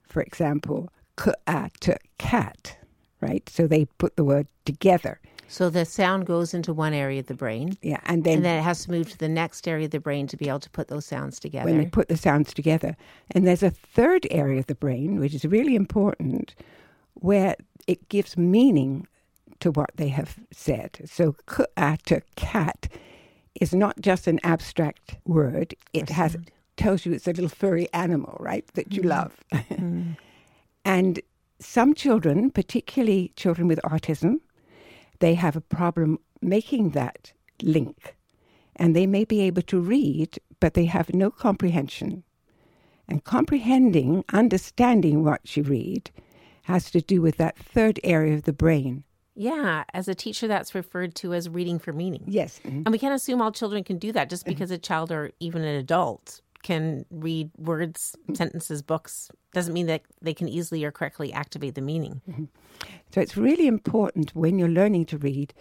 For 0.04 0.22
example, 0.22 0.92
k-a-t, 1.18 1.94
cat, 2.20 2.78
right? 3.22 3.50
So 3.50 3.66
they 3.66 3.86
put 3.98 4.18
the 4.18 4.24
word 4.24 4.48
together. 4.66 5.20
So 5.48 5.70
the 5.70 5.86
sound 5.86 6.26
goes 6.26 6.54
into 6.54 6.74
one 6.74 6.94
area 6.94 7.20
of 7.20 7.28
the 7.28 7.34
brain. 7.34 7.78
Yeah, 7.82 8.00
and 8.06 8.24
then, 8.24 8.38
and 8.38 8.46
then 8.46 8.60
it 8.60 8.64
has 8.64 8.86
to 8.86 8.92
move 8.92 9.10
to 9.12 9.18
the 9.18 9.30
next 9.30 9.68
area 9.68 9.86
of 9.86 9.92
the 9.92 10.00
brain 10.00 10.28
to 10.28 10.38
be 10.38 10.50
able 10.50 10.60
to 10.62 10.70
put 10.70 10.88
those 10.88 11.06
sounds 11.06 11.40
together. 11.40 11.66
When 11.66 11.78
they 11.78 11.86
put 11.86 12.10
the 12.10 12.18
sounds 12.18 12.54
together. 12.54 12.96
And 13.32 13.46
there's 13.46 13.64
a 13.64 13.70
third 13.70 14.28
area 14.32 14.60
of 14.60 14.68
the 14.68 14.76
brain, 14.76 15.20
which 15.20 15.34
is 15.34 15.46
really 15.46 15.76
important, 15.76 16.56
where 17.14 17.56
it 17.88 18.10
gives 18.10 18.38
meaning 18.38 19.08
to 19.60 19.72
what 19.72 19.92
they 19.96 20.10
have 20.10 20.40
said. 20.52 21.00
So 21.06 21.36
to 21.48 22.22
cat 22.36 22.88
is 23.60 23.74
not 23.74 24.00
just 24.02 24.28
an 24.28 24.40
abstract 24.44 25.18
word. 25.26 25.76
It 25.94 26.10
has 26.10 26.36
tells 26.78 27.06
you 27.06 27.14
it's 27.14 27.28
a 27.28 27.32
little 27.32 27.50
furry 27.50 27.88
animal, 27.94 28.38
right, 28.40 28.66
that 28.74 28.92
you 28.92 29.02
mm. 29.02 29.10
love. 29.10 29.34
mm. 29.54 30.18
And 30.84 31.22
some 31.60 31.94
children, 31.94 32.52
particularly 32.52 33.32
children 33.36 33.68
with 33.68 33.80
autism, 33.84 34.40
they 35.20 35.36
have 35.36 35.56
a 35.56 35.62
problem 35.62 36.20
making 36.42 36.92
that 36.92 37.34
link. 37.62 38.16
And 38.76 38.96
they 38.96 39.08
may 39.08 39.24
be 39.24 39.42
able 39.42 39.62
to 39.64 39.80
read, 39.80 40.38
but 40.60 40.74
they 40.74 40.86
have 40.86 41.14
no 41.14 41.32
comprehension. 41.32 42.24
And 43.08 43.24
comprehending, 43.24 44.26
understanding 44.34 45.24
what 45.24 45.56
you 45.56 45.64
read, 45.64 46.12
has 46.64 46.92
to 46.92 47.02
do 47.02 47.22
with 47.22 47.38
that 47.38 47.58
third 47.58 48.00
area 48.04 48.34
of 48.34 48.44
the 48.44 48.54
brain. 48.54 49.04
Yeah, 49.36 49.84
as 49.94 50.08
a 50.08 50.16
teacher, 50.16 50.48
that's 50.48 50.74
referred 50.74 51.14
to 51.16 51.34
as 51.34 51.50
reading 51.50 51.78
for 51.78 51.94
meaning. 51.94 52.24
Yes. 52.26 52.60
Mm-hmm. 52.64 52.84
And 52.86 52.92
we 52.92 52.98
can't 52.98 53.14
assume 53.14 53.42
all 53.42 53.52
children 53.52 53.84
can 53.84 53.98
do 53.98 54.12
that 54.14 54.30
just 54.30 54.46
because 54.46 54.70
mm-hmm. 54.70 54.76
a 54.76 54.80
child 54.80 55.12
or 55.12 55.32
even 55.40 55.64
an 55.64 55.76
adult 55.76 56.42
can 56.66 57.06
read 57.12 57.52
words, 57.58 58.16
sentences, 58.34 58.82
books, 58.82 59.30
doesn't 59.54 59.72
mean 59.72 59.86
that 59.86 60.02
they 60.20 60.34
can 60.34 60.50
easily 60.50 60.84
or 60.84 60.92
correctly 60.92 61.32
activate 61.32 61.76
the 61.76 61.82
meaning. 61.82 62.22
Mm-hmm. 62.28 62.46
So 63.14 63.22
it's 63.22 63.38
really 63.38 63.68
important 63.68 64.36
when 64.36 64.58
you're 64.58 64.68
learning 64.68 65.06
to 65.08 65.20
read, 65.20 65.54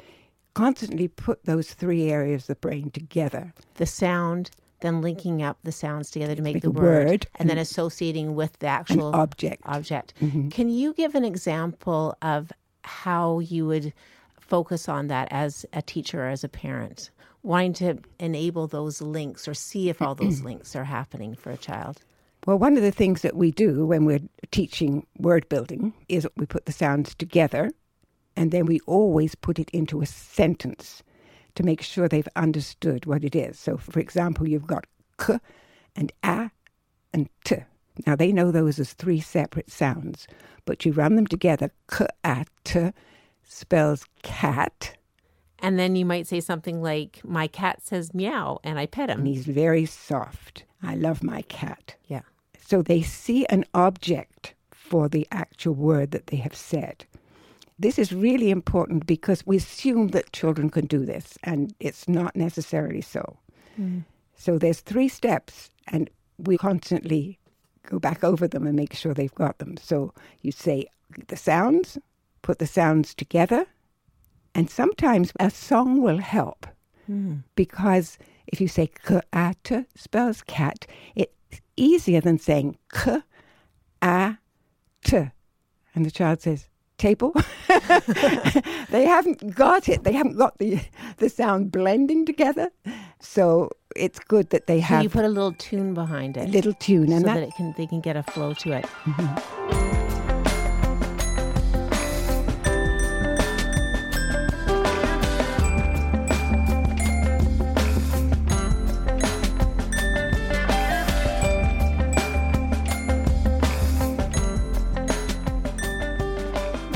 constantly 0.54 1.08
put 1.08 1.44
those 1.44 1.74
three 1.74 2.10
areas 2.10 2.44
of 2.44 2.46
the 2.46 2.54
brain 2.54 2.90
together. 2.90 3.52
The 3.74 3.84
sound, 3.84 4.50
then 4.80 5.02
linking 5.02 5.42
up 5.42 5.58
the 5.62 5.72
sounds 5.72 6.10
together 6.10 6.34
to 6.34 6.40
make, 6.40 6.54
make 6.54 6.62
the 6.62 6.70
word, 6.70 7.06
word, 7.06 7.26
and 7.34 7.50
then 7.50 7.58
associating 7.58 8.34
with 8.34 8.58
the 8.60 8.68
actual 8.68 9.14
object. 9.14 9.60
Object. 9.66 10.14
Mm-hmm. 10.22 10.48
Can 10.48 10.70
you 10.70 10.94
give 10.94 11.14
an 11.14 11.24
example 11.26 12.16
of 12.22 12.50
how 12.82 13.40
you 13.40 13.66
would 13.66 13.92
focus 14.40 14.88
on 14.88 15.08
that 15.08 15.28
as 15.30 15.66
a 15.74 15.82
teacher 15.82 16.22
or 16.24 16.28
as 16.28 16.44
a 16.44 16.48
parent? 16.48 17.10
Wanting 17.44 17.74
to 17.74 17.98
enable 18.18 18.66
those 18.66 19.00
links 19.00 19.46
or 19.46 19.54
see 19.54 19.88
if 19.88 20.02
all 20.02 20.14
those 20.14 20.40
links 20.42 20.74
are 20.74 20.84
happening 20.84 21.36
for 21.36 21.50
a 21.50 21.56
child? 21.56 22.00
Well, 22.46 22.58
one 22.58 22.76
of 22.76 22.82
the 22.82 22.90
things 22.90 23.22
that 23.22 23.36
we 23.36 23.52
do 23.52 23.86
when 23.86 24.04
we're 24.04 24.20
teaching 24.50 25.06
word 25.18 25.48
building 25.48 25.94
is 26.08 26.26
we 26.36 26.46
put 26.46 26.66
the 26.66 26.72
sounds 26.72 27.14
together 27.14 27.70
and 28.36 28.50
then 28.50 28.66
we 28.66 28.80
always 28.86 29.34
put 29.34 29.58
it 29.58 29.70
into 29.70 30.02
a 30.02 30.06
sentence 30.06 31.02
to 31.54 31.62
make 31.62 31.82
sure 31.82 32.08
they've 32.08 32.28
understood 32.34 33.06
what 33.06 33.24
it 33.24 33.36
is. 33.36 33.58
So, 33.58 33.76
for 33.76 34.00
example, 34.00 34.48
you've 34.48 34.66
got 34.66 34.86
k 35.18 35.38
and 35.94 36.12
a 36.24 36.50
and 37.12 37.28
t. 37.44 37.56
Now, 38.06 38.16
they 38.16 38.32
know 38.32 38.50
those 38.50 38.80
as 38.80 38.92
three 38.92 39.20
separate 39.20 39.70
sounds, 39.70 40.26
but 40.64 40.84
you 40.84 40.92
run 40.92 41.14
them 41.14 41.28
together. 41.28 41.70
K 41.88 42.06
a 42.24 42.44
t 42.64 42.90
spells 43.44 44.04
cat 44.22 44.96
and 45.60 45.78
then 45.78 45.96
you 45.96 46.04
might 46.04 46.26
say 46.26 46.40
something 46.40 46.82
like, 46.82 47.20
My 47.24 47.46
cat 47.46 47.80
says 47.82 48.14
meow, 48.14 48.60
and 48.64 48.78
I 48.78 48.86
pet 48.86 49.10
him. 49.10 49.20
And 49.20 49.28
he's 49.28 49.46
very 49.46 49.86
soft. 49.86 50.64
I 50.82 50.94
love 50.94 51.22
my 51.22 51.42
cat. 51.42 51.96
Yeah. 52.06 52.22
So 52.60 52.82
they 52.82 53.02
see 53.02 53.46
an 53.46 53.64
object 53.74 54.54
for 54.70 55.08
the 55.08 55.26
actual 55.30 55.74
word 55.74 56.10
that 56.10 56.28
they 56.28 56.36
have 56.36 56.54
said. 56.54 57.06
This 57.78 57.98
is 57.98 58.12
really 58.12 58.50
important 58.50 59.06
because 59.06 59.46
we 59.46 59.56
assume 59.56 60.08
that 60.08 60.32
children 60.32 60.70
can 60.70 60.86
do 60.86 61.04
this, 61.04 61.38
and 61.42 61.74
it's 61.80 62.06
not 62.08 62.36
necessarily 62.36 63.00
so. 63.00 63.38
Mm. 63.80 64.04
So 64.36 64.58
there's 64.58 64.80
three 64.80 65.08
steps, 65.08 65.70
and 65.88 66.08
we 66.38 66.56
constantly 66.58 67.38
go 67.86 67.98
back 67.98 68.22
over 68.22 68.46
them 68.46 68.66
and 68.66 68.76
make 68.76 68.94
sure 68.94 69.14
they've 69.14 69.34
got 69.34 69.58
them. 69.58 69.76
So 69.76 70.12
you 70.42 70.52
say 70.52 70.86
the 71.28 71.36
sounds, 71.36 71.98
put 72.42 72.58
the 72.58 72.66
sounds 72.66 73.14
together, 73.14 73.66
and 74.54 74.70
sometimes 74.70 75.32
a 75.40 75.50
song 75.50 76.00
will 76.00 76.18
help 76.18 76.66
mm. 77.10 77.42
because 77.54 78.18
if 78.46 78.60
you 78.60 78.68
say 78.68 78.90
k-a-t 79.06 79.84
spells 79.94 80.42
cat, 80.42 80.86
it's 81.14 81.60
easier 81.76 82.20
than 82.20 82.38
saying 82.38 82.78
k-a-t. 82.92 83.22
And 85.96 86.04
the 86.04 86.10
child 86.10 86.40
says, 86.40 86.68
table. 86.98 87.32
they 88.90 89.04
haven't 89.04 89.54
got 89.54 89.88
it. 89.88 90.04
They 90.04 90.12
haven't 90.12 90.36
got 90.36 90.58
the 90.58 90.80
the 91.18 91.28
sound 91.28 91.72
blending 91.72 92.24
together. 92.24 92.70
So 93.20 93.70
it's 93.96 94.18
good 94.18 94.50
that 94.50 94.66
they 94.66 94.80
so 94.80 94.86
have. 94.86 95.02
You 95.02 95.08
put 95.08 95.24
a 95.24 95.28
little 95.28 95.52
tune 95.52 95.94
behind 95.94 96.36
it. 96.36 96.48
A 96.48 96.52
little 96.52 96.74
tune, 96.74 97.12
and 97.12 97.22
so 97.22 97.26
that, 97.26 97.34
that 97.34 97.48
it 97.48 97.54
can 97.56 97.74
they 97.76 97.86
can 97.86 98.00
get 98.00 98.16
a 98.16 98.22
flow 98.22 98.54
to 98.54 98.72
it. 98.72 98.84
Mm-hmm. 99.04 99.83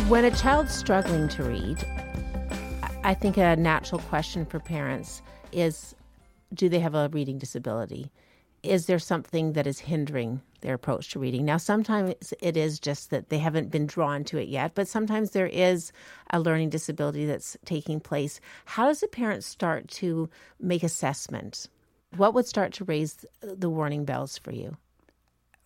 When 0.09 0.25
a 0.25 0.31
child's 0.31 0.75
struggling 0.75 1.29
to 1.29 1.43
read, 1.43 1.85
I 3.05 3.13
think 3.13 3.37
a 3.37 3.57
natural 3.57 4.01
question 4.01 4.47
for 4.47 4.59
parents 4.59 5.21
is 5.53 5.95
do 6.55 6.71
they 6.71 6.79
have 6.79 6.95
a 6.95 7.11
reading 7.13 7.37
disability? 7.37 8.11
Is 8.63 8.87
there 8.87 8.99
something 8.99 9.53
that 9.53 9.67
is 9.67 9.81
hindering 9.81 10.41
their 10.63 10.73
approach 10.73 11.11
to 11.11 11.19
reading? 11.19 11.45
Now, 11.45 11.59
sometimes 11.59 12.33
it 12.41 12.57
is 12.57 12.81
just 12.81 13.11
that 13.11 13.29
they 13.29 13.37
haven't 13.37 13.71
been 13.71 13.87
drawn 13.87 14.25
to 14.25 14.39
it 14.39 14.49
yet, 14.49 14.75
but 14.75 14.89
sometimes 14.89 15.33
there 15.33 15.47
is 15.47 15.93
a 16.31 16.41
learning 16.41 16.71
disability 16.71 17.27
that's 17.27 17.59
taking 17.67 18.01
place. 18.01 18.41
How 18.65 18.87
does 18.87 19.03
a 19.03 19.09
parent 19.09 19.45
start 19.45 19.89
to 19.89 20.31
make 20.59 20.83
assessment? 20.83 21.69
What 22.17 22.33
would 22.33 22.47
start 22.47 22.73
to 22.75 22.85
raise 22.85 23.27
the 23.43 23.69
warning 23.69 24.07
bells 24.07 24.39
for 24.39 24.53
you? 24.53 24.79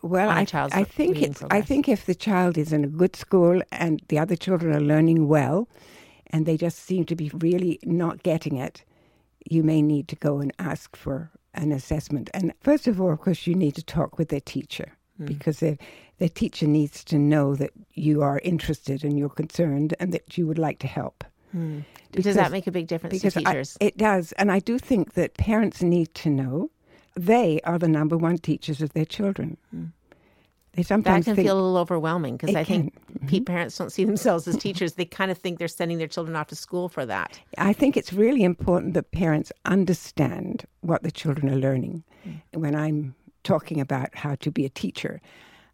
Well, 0.02 0.30
I, 0.30 0.44
I 0.52 0.84
think 0.84 1.22
it's, 1.22 1.44
I 1.50 1.60
think 1.60 1.88
if 1.88 2.06
the 2.06 2.14
child 2.14 2.58
is 2.58 2.72
in 2.72 2.84
a 2.84 2.88
good 2.88 3.14
school 3.14 3.62
and 3.70 4.02
the 4.08 4.18
other 4.18 4.34
children 4.34 4.74
are 4.74 4.80
learning 4.80 5.28
well, 5.28 5.68
and 6.26 6.44
they 6.44 6.56
just 6.56 6.80
seem 6.80 7.04
to 7.04 7.14
be 7.14 7.30
really 7.34 7.78
not 7.84 8.24
getting 8.24 8.56
it, 8.56 8.84
you 9.48 9.62
may 9.62 9.80
need 9.80 10.08
to 10.08 10.16
go 10.16 10.40
and 10.40 10.52
ask 10.58 10.96
for 10.96 11.30
an 11.54 11.70
assessment. 11.70 12.30
And 12.34 12.52
first 12.60 12.88
of 12.88 13.00
all, 13.00 13.12
of 13.12 13.20
course, 13.20 13.46
you 13.46 13.54
need 13.54 13.76
to 13.76 13.82
talk 13.84 14.18
with 14.18 14.28
their 14.28 14.40
teacher 14.40 14.92
mm. 15.20 15.26
because 15.26 15.60
their, 15.60 15.78
their 16.18 16.28
teacher 16.28 16.66
needs 16.66 17.04
to 17.04 17.18
know 17.18 17.54
that 17.54 17.70
you 17.94 18.22
are 18.22 18.40
interested 18.42 19.04
and 19.04 19.16
you're 19.16 19.28
concerned 19.28 19.94
and 20.00 20.12
that 20.12 20.36
you 20.36 20.46
would 20.48 20.58
like 20.58 20.80
to 20.80 20.88
help. 20.88 21.22
Mm. 21.54 21.84
Because, 22.10 22.24
does 22.24 22.36
that 22.36 22.50
make 22.50 22.66
a 22.66 22.72
big 22.72 22.88
difference 22.88 23.14
because 23.14 23.34
to 23.34 23.40
teachers? 23.40 23.76
I, 23.80 23.84
it 23.84 23.96
does. 23.98 24.32
And 24.32 24.50
I 24.50 24.58
do 24.58 24.78
think 24.78 25.14
that 25.14 25.34
parents 25.34 25.80
need 25.80 26.12
to 26.14 26.30
know 26.30 26.70
they 27.14 27.60
are 27.64 27.78
the 27.78 27.88
number 27.88 28.16
one 28.16 28.38
teachers 28.38 28.80
of 28.80 28.92
their 28.92 29.04
children. 29.04 29.56
Mm. 29.74 29.92
They 30.72 30.82
sometimes 30.82 31.26
that 31.26 31.34
can 31.34 31.44
feel 31.44 31.54
a 31.54 31.60
little 31.60 31.76
overwhelming 31.76 32.38
because 32.38 32.54
I 32.54 32.64
think 32.64 32.94
mm-hmm. 33.12 33.44
parents 33.44 33.76
don't 33.76 33.92
see 33.92 34.04
themselves 34.04 34.48
as 34.48 34.56
teachers. 34.56 34.94
They 34.94 35.04
kind 35.04 35.30
of 35.30 35.36
think 35.36 35.58
they're 35.58 35.68
sending 35.68 35.98
their 35.98 36.06
children 36.06 36.34
off 36.34 36.46
to 36.46 36.56
school 36.56 36.88
for 36.88 37.04
that. 37.04 37.38
I 37.58 37.74
think 37.74 37.94
it's 37.94 38.12
really 38.12 38.42
important 38.42 38.94
that 38.94 39.10
parents 39.10 39.52
understand 39.66 40.64
what 40.80 41.02
the 41.02 41.10
children 41.10 41.52
are 41.52 41.56
learning. 41.56 42.04
Mm. 42.26 42.40
When 42.54 42.74
I'm 42.74 43.14
talking 43.44 43.80
about 43.80 44.14
how 44.14 44.34
to 44.36 44.50
be 44.50 44.64
a 44.64 44.70
teacher, 44.70 45.20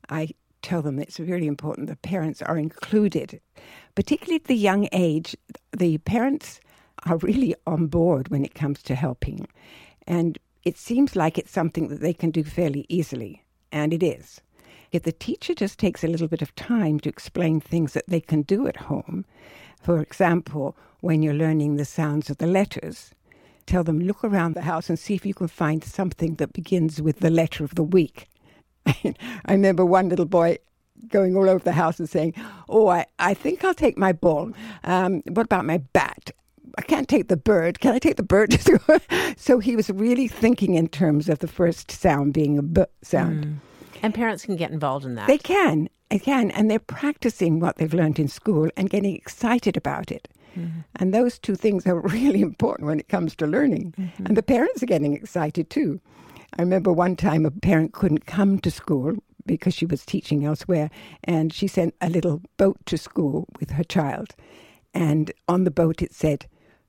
I 0.09 0.31
tell 0.62 0.83
them 0.83 0.98
it's 0.98 1.20
really 1.20 1.46
important 1.46 1.87
that 1.88 2.03
parents 2.03 2.42
are 2.42 2.59
included, 2.59 3.40
particularly 3.94 4.37
at 4.37 4.44
the 4.44 4.57
young 4.57 4.88
age. 4.90 5.37
The 5.77 5.98
parents 5.98 6.59
are 7.07 7.18
really 7.18 7.55
on 7.68 7.87
board 7.87 8.29
when 8.29 8.44
it 8.44 8.55
comes 8.55 8.83
to 8.83 8.96
helping. 8.96 9.46
And 10.09 10.38
it 10.68 10.76
seems 10.76 11.16
like 11.16 11.38
it's 11.38 11.50
something 11.50 11.88
that 11.88 12.00
they 12.00 12.12
can 12.12 12.31
do 12.31 12.44
fairly 12.44 12.85
easily, 12.90 13.42
and 13.72 13.94
it 13.94 14.02
is. 14.02 14.42
If 14.92 15.02
the 15.02 15.12
teacher 15.12 15.54
just 15.54 15.78
takes 15.78 16.04
a 16.04 16.09
little 16.09 16.28
bit 16.28 16.42
of 16.42 16.54
time 16.57 17.00
to 17.00 17.09
explain 17.09 17.59
things 17.59 17.94
that 17.94 18.07
they 18.07 18.20
can 18.20 18.42
do 18.42 18.66
at 18.66 18.76
home, 18.76 19.24
for 19.81 19.98
example, 20.02 20.76
when 21.00 21.22
you're 21.22 21.33
learning 21.33 21.76
the 21.76 21.87
sounds 21.87 22.28
of 22.28 22.37
the 22.37 22.46
letters, 22.46 23.12
tell 23.64 23.83
them 23.83 23.98
look 23.98 24.22
around 24.22 24.54
the 24.54 24.61
house 24.61 24.90
and 24.90 24.98
see 24.98 25.14
if 25.14 25.24
you 25.24 25.33
can 25.33 25.48
find 25.48 25.83
something 25.83 26.35
that 26.35 26.52
begins 26.52 27.00
with 27.00 27.20
the 27.20 27.31
letter 27.31 27.64
of 27.64 27.74
the 27.74 27.83
week. 27.83 28.28
I 28.87 29.14
remember 29.48 29.87
one 29.87 30.11
little 30.11 30.26
boy 30.26 30.59
going 31.09 31.35
all 31.35 31.48
over 31.48 31.64
the 31.64 31.72
house 31.72 31.98
and 31.98 32.11
saying, 32.11 32.35
Oh, 32.68 32.88
I, 32.88 33.07
I 33.18 33.33
think 33.33 33.64
I'll 33.64 33.72
take 33.72 33.96
my 33.96 34.12
ball. 34.12 34.52
Um, 34.85 35.22
what 35.28 35.46
about 35.46 35.64
my 35.64 35.78
bat? 35.78 36.31
I 36.76 36.83
can't 36.83 37.09
take 37.09 37.28
the 37.28 37.37
bird. 37.37 37.81
Can 37.81 37.94
I 37.94 37.98
take 37.98 38.16
the 38.16 38.22
bird? 38.22 38.59
so 39.37 39.59
he 39.59 39.76
was 39.76 39.90
really 39.90 40.28
thinking 40.28 40.74
in 40.74 40.88
terms 40.88 41.28
of 41.28 41.38
the 41.38 41.48
first 41.48 41.90
sound 41.90 42.35
being 42.35 42.59
a 42.59 42.62
b 42.62 42.85
sound. 43.02 43.46
Mm. 43.46 43.57
And 44.02 44.14
parents 44.14 44.44
can 44.44 44.57
get 44.57 44.70
involved 44.70 45.04
in 45.04 45.14
that. 45.16 45.26
They 45.26 45.38
can. 45.38 45.88
They 46.11 46.18
can. 46.18 46.50
And 46.52 46.70
they're 46.70 46.78
practicing 46.78 47.61
what 47.61 47.76
they've 47.76 47.92
learned 47.92 48.18
in 48.18 48.28
school 48.28 48.70
and 48.76 48.90
getting 48.90 49.14
excited 49.14 49.76
about 49.76 50.11
it. 50.11 50.28
Mm-hmm. 50.57 50.81
And 50.96 51.14
those 51.14 51.38
two 51.38 51.57
things 51.57 51.87
are 51.87 52.00
really 52.00 52.40
important 52.40 52.87
when 52.87 53.00
it 53.00 53.09
comes 53.09 53.35
to 53.37 53.46
learning. 53.46 53.94
Mm-hmm. 53.98 54.26
And 54.26 54.37
the 54.37 54.42
parents 54.42 54.83
are 54.83 54.87
getting 54.87 55.14
excited 55.14 55.70
too. 55.70 56.00
I 56.59 56.62
remember 56.62 56.92
one 56.92 57.16
time 57.16 57.44
a 57.44 57.50
parent 57.50 57.92
couldn't 57.92 58.26
come 58.26 58.59
to 58.61 58.70
school 58.70 59.14
because 59.46 59.74
she 59.74 59.87
was 59.87 60.04
teaching 60.04 60.44
elsewhere, 60.44 60.90
and 61.24 61.52
she 61.52 61.66
sent 61.66 61.94
a 62.00 62.11
little 62.11 62.42
boat 62.59 62.76
to 62.87 62.98
school 62.98 63.46
with 63.59 63.70
her 63.70 63.85
child. 63.85 64.35
And 64.94 65.33
on 65.48 65.64
the 65.64 65.70
boat 65.70 66.02
it 66.02 66.14
said, 66.14 66.46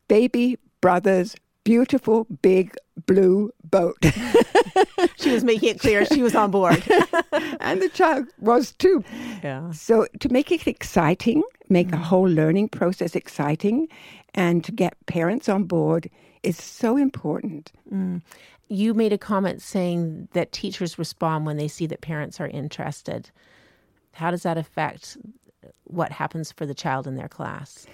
Baby 0.10 0.58
Brothers 0.82 1.38
Beautiful 1.63 2.28
Big 2.41 2.76
Blue 3.06 3.52
Boat. 3.63 3.95
she 5.17 5.32
was 5.32 5.45
making 5.45 5.69
it 5.69 5.80
clear 5.80 6.04
she 6.04 6.22
was 6.22 6.36
on 6.36 6.52
board. 6.52 6.84
and 7.62 7.82
the 7.82 7.89
child 7.93 8.28
was 8.39 8.74
too. 8.74 9.02
Yeah. 9.41 9.72
So 9.72 10.08
to 10.19 10.30
make 10.30 10.52
it 10.52 10.67
exciting, 10.67 11.43
make 11.69 11.88
mm. 11.89 11.93
a 11.93 11.98
whole 11.98 12.28
learning 12.28 12.67
process 12.69 13.15
exciting, 13.15 13.88
and 14.36 14.65
to 14.65 14.74
get 14.74 14.93
parents 15.06 15.48
on 15.48 15.63
board 15.63 16.10
is 16.43 16.58
so 16.58 16.98
important. 16.98 17.72
Mm 17.89 18.22
you 18.69 18.93
made 18.93 19.12
a 19.12 19.17
comment 19.17 19.62
saying 19.62 20.30
that 20.34 20.52
teachers 20.52 21.00
respond 21.00 21.45
when 21.45 21.58
they 21.58 21.67
see 21.67 21.88
that 21.88 22.02
parents 22.02 22.39
are 22.39 22.48
interested. 22.48 23.32
How 24.13 24.30
does 24.30 24.43
that 24.43 24.58
affect 24.58 25.17
what 25.86 26.12
happens 26.12 26.52
for 26.52 26.67
the 26.67 26.76
child 26.76 27.08
in 27.08 27.15
their 27.15 27.28
class? 27.28 27.88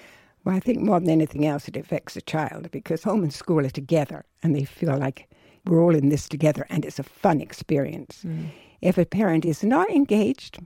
Well, 0.45 0.55
I 0.55 0.59
think 0.59 0.79
more 0.79 0.99
than 0.99 1.09
anything 1.09 1.45
else, 1.45 1.67
it 1.67 1.75
affects 1.75 2.13
the 2.13 2.21
child 2.21 2.69
because 2.69 3.03
home 3.03 3.23
and 3.23 3.33
school 3.33 3.65
are 3.65 3.69
together 3.71 4.25
and 4.43 4.55
they 4.55 4.63
feel 4.63 4.95
like 4.95 5.27
we're 5.65 5.81
all 5.81 5.95
in 5.95 6.09
this 6.09 6.29
together 6.29 6.67
and 6.69 6.85
it's 6.85 6.99
a 6.99 7.03
fun 7.03 7.41
experience. 7.41 8.21
Mm. 8.23 8.51
If 8.81 8.99
a 8.99 9.05
parent 9.05 9.43
is 9.43 9.63
not 9.63 9.89
engaged, 9.89 10.59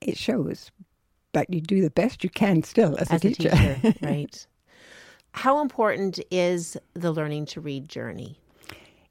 it 0.00 0.16
shows, 0.16 0.70
but 1.32 1.52
you 1.52 1.60
do 1.60 1.82
the 1.82 1.90
best 1.90 2.24
you 2.24 2.30
can 2.30 2.62
still 2.62 2.96
as, 2.96 3.10
as 3.10 3.22
a 3.22 3.28
teacher. 3.28 3.50
A 3.52 3.76
teacher 3.82 3.98
right. 4.02 4.46
How 5.32 5.60
important 5.60 6.18
is 6.30 6.78
the 6.94 7.12
learning 7.12 7.44
to 7.46 7.60
read 7.60 7.90
journey? 7.90 8.40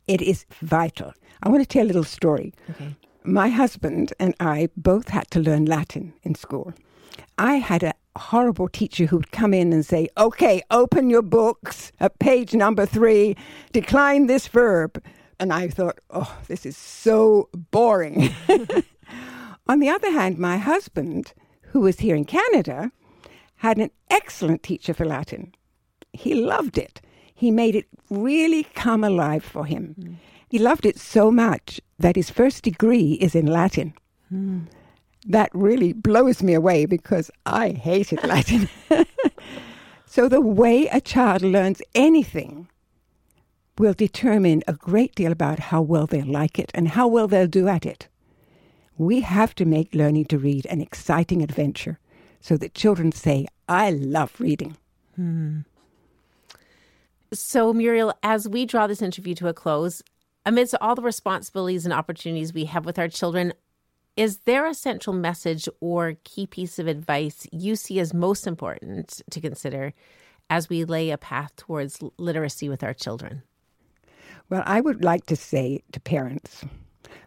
It 0.07 0.23
is 0.23 0.45
vital. 0.61 1.13
I 1.43 1.49
want 1.49 1.61
to 1.61 1.67
tell 1.67 1.85
a 1.85 1.87
little 1.87 2.03
story. 2.03 2.55
Okay. 2.71 2.95
My 3.23 3.49
husband 3.49 4.13
and 4.19 4.33
I 4.39 4.69
both 4.75 5.09
had 5.09 5.29
to 5.31 5.39
learn 5.39 5.65
Latin 5.65 6.13
in 6.23 6.33
school. 6.33 6.73
I 7.37 7.55
had 7.55 7.83
a 7.83 7.93
horrible 8.17 8.67
teacher 8.67 9.05
who 9.05 9.17
would 9.17 9.31
come 9.31 9.53
in 9.53 9.73
and 9.73 9.85
say, 9.85 10.07
Okay, 10.17 10.61
open 10.71 11.09
your 11.09 11.21
books 11.21 11.91
at 11.99 12.19
page 12.19 12.53
number 12.53 12.85
three, 12.85 13.35
decline 13.71 14.27
this 14.27 14.47
verb. 14.47 15.03
And 15.39 15.51
I 15.51 15.67
thought, 15.67 15.99
Oh, 16.09 16.37
this 16.47 16.65
is 16.65 16.77
so 16.77 17.49
boring. 17.71 18.33
On 19.67 19.79
the 19.79 19.89
other 19.89 20.11
hand, 20.11 20.37
my 20.37 20.57
husband, 20.57 21.33
who 21.61 21.81
was 21.81 21.99
here 21.99 22.15
in 22.15 22.25
Canada, 22.25 22.91
had 23.57 23.77
an 23.77 23.91
excellent 24.09 24.63
teacher 24.63 24.93
for 24.93 25.05
Latin. 25.05 25.53
He 26.13 26.35
loved 26.35 26.77
it 26.77 27.01
he 27.35 27.51
made 27.51 27.75
it 27.75 27.85
really 28.09 28.63
come 28.73 29.03
alive 29.03 29.43
for 29.43 29.65
him. 29.65 29.95
Mm. 29.99 30.15
He 30.49 30.57
loved 30.57 30.85
it 30.85 30.97
so 30.97 31.29
much 31.29 31.81
that 31.99 32.15
his 32.15 32.29
first 32.29 32.63
degree 32.63 33.13
is 33.13 33.35
in 33.35 33.45
Latin. 33.45 33.93
Mm. 34.33 34.67
That 35.25 35.49
really 35.53 35.93
blows 35.93 36.43
me 36.43 36.53
away 36.53 36.85
because 36.85 37.31
I 37.45 37.69
hated 37.69 38.23
Latin. 38.23 38.69
so, 40.05 40.29
the 40.29 40.41
way 40.41 40.87
a 40.87 41.01
child 41.01 41.41
learns 41.41 41.81
anything 41.95 42.67
will 43.77 43.93
determine 43.93 44.63
a 44.67 44.73
great 44.73 45.15
deal 45.15 45.31
about 45.31 45.59
how 45.59 45.81
well 45.81 46.05
they'll 46.05 46.25
like 46.25 46.59
it 46.59 46.71
and 46.73 46.89
how 46.89 47.07
well 47.07 47.27
they'll 47.27 47.47
do 47.47 47.67
at 47.67 47.85
it. 47.85 48.07
We 48.97 49.21
have 49.21 49.53
to 49.55 49.65
make 49.65 49.93
learning 49.93 50.25
to 50.25 50.37
read 50.37 50.65
an 50.67 50.79
exciting 50.79 51.41
adventure 51.41 51.99
so 52.39 52.55
that 52.57 52.73
children 52.73 53.11
say, 53.11 53.47
I 53.67 53.89
love 53.89 54.39
reading. 54.39 54.77
Mm. 55.19 55.65
So, 57.33 57.73
Muriel, 57.73 58.13
as 58.23 58.47
we 58.47 58.65
draw 58.65 58.87
this 58.87 59.01
interview 59.01 59.35
to 59.35 59.47
a 59.47 59.53
close, 59.53 60.01
amidst 60.45 60.75
all 60.79 60.95
the 60.95 61.01
responsibilities 61.01 61.85
and 61.85 61.93
opportunities 61.93 62.53
we 62.53 62.65
have 62.65 62.85
with 62.85 62.99
our 62.99 63.09
children, 63.09 63.51
is 64.15 64.39
there 64.39 64.65
a 64.65 64.73
central 64.73 65.15
message 65.15 65.67
or 65.79 66.15
key 66.23 66.47
piece 66.47 66.79
of 66.79 66.87
advice 66.87 67.47
you 67.51 67.75
see 67.75 67.99
as 67.99 68.13
most 68.13 68.47
important 68.47 69.21
to 69.29 69.41
consider 69.41 69.93
as 70.49 70.69
we 70.69 70.85
lay 70.85 71.09
a 71.09 71.17
path 71.17 71.55
towards 71.55 72.01
literacy 72.17 72.69
with 72.69 72.83
our 72.83 72.93
children? 72.93 73.43
Well, 74.49 74.63
I 74.65 74.81
would 74.81 75.03
like 75.03 75.25
to 75.27 75.35
say 75.35 75.83
to 75.91 75.99
parents 75.99 76.63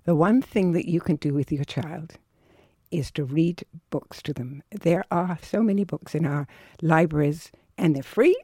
the 0.05 0.15
one 0.15 0.41
thing 0.41 0.73
that 0.73 0.89
you 0.89 1.01
can 1.01 1.17
do 1.17 1.35
with 1.35 1.53
your 1.53 1.65
child 1.65 2.15
is 2.91 3.11
to 3.11 3.25
read 3.25 3.65
books 3.91 4.23
to 4.23 4.33
them. 4.33 4.63
There 4.71 5.05
are 5.11 5.39
so 5.43 5.63
many 5.63 5.85
books 5.85 6.15
in 6.15 6.25
our 6.25 6.47
libraries, 6.81 7.53
and 7.77 7.95
they're 7.95 8.03
free 8.03 8.37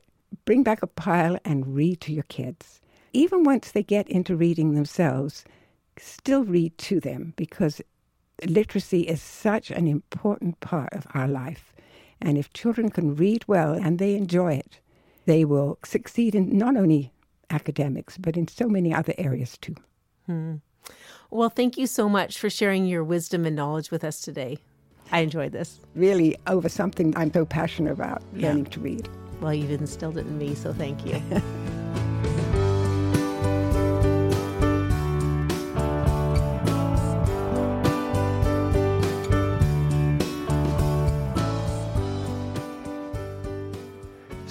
bring 0.45 0.63
back 0.63 0.83
a 0.83 0.87
pile 0.87 1.39
and 1.45 1.75
read 1.75 2.01
to 2.03 2.13
your 2.13 2.25
kids. 2.25 2.81
Even 3.13 3.45
once 3.45 3.71
they 3.71 3.83
get 3.83 4.09
into 4.09 4.37
reading 4.37 4.75
themselves, 4.75 5.45
still 5.97 6.45
read 6.45 6.77
to 6.79 7.01
them 7.01 7.33
because 7.37 7.81
literacy 8.47 9.03
is 9.03 9.23
such 9.23 9.71
an 9.71 9.87
important 9.87 10.61
part 10.61 10.93
of 10.93 11.07
our 11.15 11.29
life. 11.29 11.73
And 12.21 12.39
if 12.39 12.53
children 12.53 12.91
can 12.91 13.17
read 13.17 13.45
well 13.47 13.75
and 13.75 13.99
they 13.99 14.15
enjoy 14.15 14.55
it, 14.55 14.81
they 15.27 15.45
will 15.45 15.79
succeed 15.85 16.35
in 16.35 16.57
not 16.57 16.77
only 16.77 17.13
academics, 17.51 18.19
but 18.19 18.37
in 18.37 18.49
so 18.49 18.69
many 18.69 18.93
other 18.93 19.15
areas 19.19 19.57
too. 19.59 19.75
Hmm. 20.27 20.55
Well, 21.31 21.51
thank 21.51 21.79
you 21.79 21.87
so 21.87 22.09
much 22.09 22.39
for 22.39 22.51
sharing 22.51 22.87
your 22.87 23.05
wisdom 23.05 23.45
and 23.45 23.57
knowledge 23.57 23.91
with 23.91 24.05
us 24.05 24.21
today. 24.21 24.59
I 25.13 25.21
enjoyed 25.21 25.53
this. 25.53 25.81
Really, 25.95 26.37
over 26.47 26.69
something 26.69 27.17
I'm 27.17 27.33
so 27.33 27.45
passionate 27.45 27.93
about 27.93 28.23
learning 28.33 28.67
to 28.67 28.81
read. 28.81 29.09
Well, 29.41 29.53
you've 29.53 29.71
instilled 29.71 30.17
it 30.17 30.27
in 30.27 30.39
me, 30.39 30.55
so 30.55 30.73
thank 30.73 31.05
you. 31.05 31.21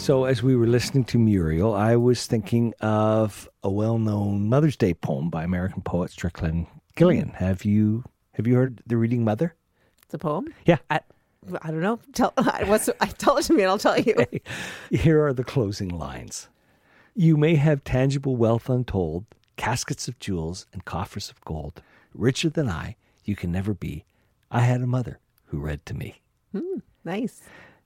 So, 0.04 0.26
as 0.26 0.44
we 0.44 0.58
were 0.58 0.68
listening 0.68 1.06
to 1.06 1.18
Muriel, 1.18 1.74
I 1.74 1.96
was 1.96 2.28
thinking 2.28 2.74
of 2.82 3.48
a 3.63 3.72
well-known 3.72 4.50
Mother's 4.50 4.76
Day 4.76 4.94
poem 4.94 5.30
by 5.30 5.46
American 5.46 5.82
poet 5.82 6.12
Strickland 6.12 6.68
Gillilan. 6.98 7.34
Have 7.36 7.63
you 7.63 8.04
have 8.34 8.46
you 8.46 8.56
heard 8.56 8.84
the 8.86 8.98
reading 8.98 9.24
Mother? 9.24 9.56
It's 10.04 10.13
a 10.13 10.18
poem. 10.18 10.54
Yeah. 10.66 10.80
I, 10.89 11.00
I 11.62 11.72
don't 11.72 11.80
know. 11.80 12.02
Tell 12.12 12.34
what's 12.66 12.89
tell 13.18 13.38
it 13.38 13.44
to 13.44 13.54
me, 13.54 13.62
and 13.62 13.72
I'll 13.72 13.78
tell 13.78 13.98
you. 13.98 14.13
Okay. 14.20 14.42
Here 14.92 15.26
are 15.26 15.32
the 15.32 15.46
closing 15.46 15.88
lines. 15.88 16.50
You 17.16 17.38
may 17.38 17.56
have 17.56 17.86
tangible 17.86 18.36
wealth 18.36 18.70
untold, 18.70 19.24
caskets 19.56 20.10
of 20.10 20.20
jewels 20.20 20.66
and 20.74 20.84
coffers 20.84 21.30
of 21.30 21.39
gold. 21.46 21.82
Richer 22.13 22.50
than 22.50 22.68
I, 22.68 22.98
you 23.24 23.38
can 23.38 23.54
never 23.54 23.74
be. 23.74 24.04
I 24.52 24.60
had 24.60 24.82
a 24.82 24.86
mother 24.86 25.20
who 25.46 25.60
read 25.60 25.86
to 25.86 25.94
me. 25.94 26.20
Mm, 26.54 26.82
nice. 27.06 27.42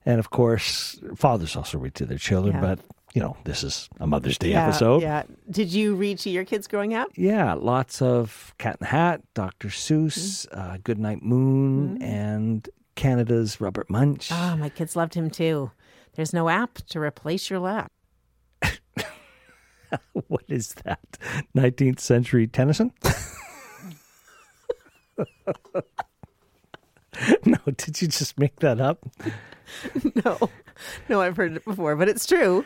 And 0.08 0.18
of 0.18 0.30
course, 0.30 0.98
fathers 1.16 1.54
also 1.54 1.76
read 1.76 1.94
to 1.96 2.06
their 2.06 2.16
children, 2.16 2.54
yeah. 2.54 2.62
but 2.62 2.80
you 3.12 3.20
know, 3.20 3.36
this 3.44 3.62
is 3.62 3.90
a 4.00 4.06
Mother's 4.06 4.38
Day 4.38 4.52
yeah, 4.52 4.66
episode. 4.66 5.02
Yeah. 5.02 5.24
Did 5.50 5.70
you 5.70 5.94
read 5.94 6.18
to 6.20 6.30
your 6.30 6.46
kids 6.46 6.66
growing 6.66 6.94
up? 6.94 7.10
Yeah, 7.14 7.52
lots 7.52 8.00
of 8.00 8.54
Cat 8.56 8.78
in 8.80 8.86
the 8.86 8.86
Hat, 8.86 9.20
Dr. 9.34 9.68
Seuss, 9.68 10.48
mm. 10.48 10.58
uh, 10.58 10.78
Goodnight 10.82 11.22
Moon, 11.22 11.98
mm. 11.98 12.02
and 12.02 12.66
Canada's 12.94 13.60
Robert 13.60 13.90
Munsch. 13.90 14.30
Ah, 14.32 14.54
oh, 14.54 14.56
my 14.56 14.70
kids 14.70 14.96
loved 14.96 15.12
him 15.12 15.28
too. 15.28 15.72
There's 16.14 16.32
no 16.32 16.48
app 16.48 16.76
to 16.88 17.00
replace 17.00 17.50
your 17.50 17.58
lap. 17.58 17.92
what 20.28 20.44
is 20.48 20.72
that? 20.86 21.18
19th 21.54 22.00
century 22.00 22.46
Tennyson? 22.46 22.92
no, 27.44 27.58
did 27.76 28.00
you 28.00 28.08
just 28.08 28.38
make 28.38 28.60
that 28.60 28.80
up? 28.80 29.06
no. 30.24 30.50
No, 31.08 31.20
I've 31.20 31.36
heard 31.36 31.56
it 31.56 31.64
before, 31.64 31.96
but 31.96 32.08
it's 32.08 32.26
true. 32.26 32.64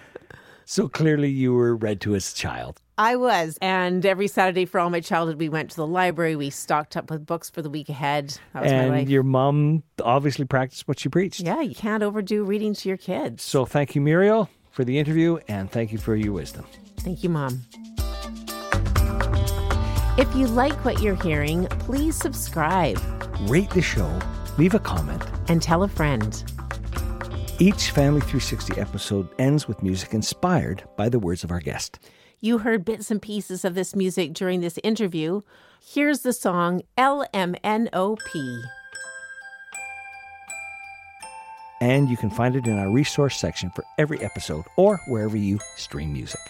So 0.65 0.88
clearly 0.88 1.29
you 1.29 1.53
were 1.55 1.75
read 1.77 2.01
to 2.03 2.15
as 2.15 2.33
a 2.33 2.35
child. 2.35 2.81
I 2.99 3.17
was. 3.17 3.59
And 3.61 4.05
every 4.07 4.29
Saturday 4.29 4.65
for 4.65 4.79
all 4.79 4.91
my 4.91 5.01
childhood, 5.01 5.38
we 5.38 5.49
went 5.49 5.71
to 5.71 5.77
the 5.77 5.87
library. 5.87 6.37
We 6.37 6.51
stocked 6.51 6.97
up 6.97 7.11
with 7.11 7.27
books 7.27 7.51
for 7.51 7.62
the 7.62 7.71
week 7.71 7.88
ahead. 7.88 8.38
That 8.53 8.62
was 8.62 8.73
my 8.73 8.88
life. 8.88 9.01
And 9.01 9.11
your 9.11 9.23
mom 9.25 9.83
obviously 10.03 10.45
practiced 10.45 10.87
what 10.87 11.01
she 11.01 11.09
preached. 11.09 11.41
yeah, 11.41 11.61
you 11.62 11.75
can't 11.75 12.03
overdo 12.03 12.45
reading 12.45 12.75
to 12.75 12.88
your 12.88 12.99
kids. 12.99 13.43
So 13.43 13.65
thank 13.65 13.95
you, 13.95 14.01
Muriel, 14.01 14.49
for 14.71 14.85
the 14.85 14.99
interview, 14.99 15.38
and 15.49 15.71
thank 15.71 15.91
you 15.91 15.99
for 15.99 16.15
your 16.15 16.33
wisdom. 16.33 16.65
Thank 16.99 17.25
you, 17.25 17.31
Mom. 17.31 17.62
If 20.19 20.33
you 20.37 20.47
like 20.47 20.85
what 20.85 21.01
you're 21.03 21.21
hearing, 21.23 21.67
please 21.81 22.15
subscribe 22.15 23.01
Rate 23.49 23.71
the 23.71 23.83
show, 23.83 24.19
leave 24.59 24.75
a 24.75 24.79
comment. 24.79 25.23
and 25.49 25.61
tell 25.61 25.83
a 25.83 25.88
friend. 25.88 26.45
Each 27.62 27.92
Family 27.92 28.20
360 28.22 28.81
episode 28.81 29.29
ends 29.38 29.68
with 29.68 29.85
music 29.85 30.14
inspired 30.14 30.83
by 30.96 31.09
the 31.09 31.20
words 31.20 31.44
of 31.44 31.53
our 31.53 31.61
guest. 31.61 32.01
You 32.40 32.59
heard 32.59 32.85
bits 32.85 33.09
and 33.09 33.22
pieces 33.22 33.64
of 33.64 33.77
this 33.77 33.94
music 33.94 34.33
during 34.33 34.61
this 34.62 34.81
interview. 34.83 35.42
Here's 35.81 36.22
the 36.22 36.33
song 36.33 36.83
LMNOP. 36.98 38.62
And 41.81 42.09
you 42.09 42.16
can 42.16 42.31
find 42.31 42.57
it 42.57 42.66
in 42.66 42.77
our 42.81 42.90
resource 42.90 43.38
section 43.38 43.70
for 43.70 43.85
every 43.96 44.18
episode 44.25 44.64
or 44.77 44.98
wherever 45.07 45.37
you 45.37 45.61
stream 45.77 46.12
music. 46.12 46.40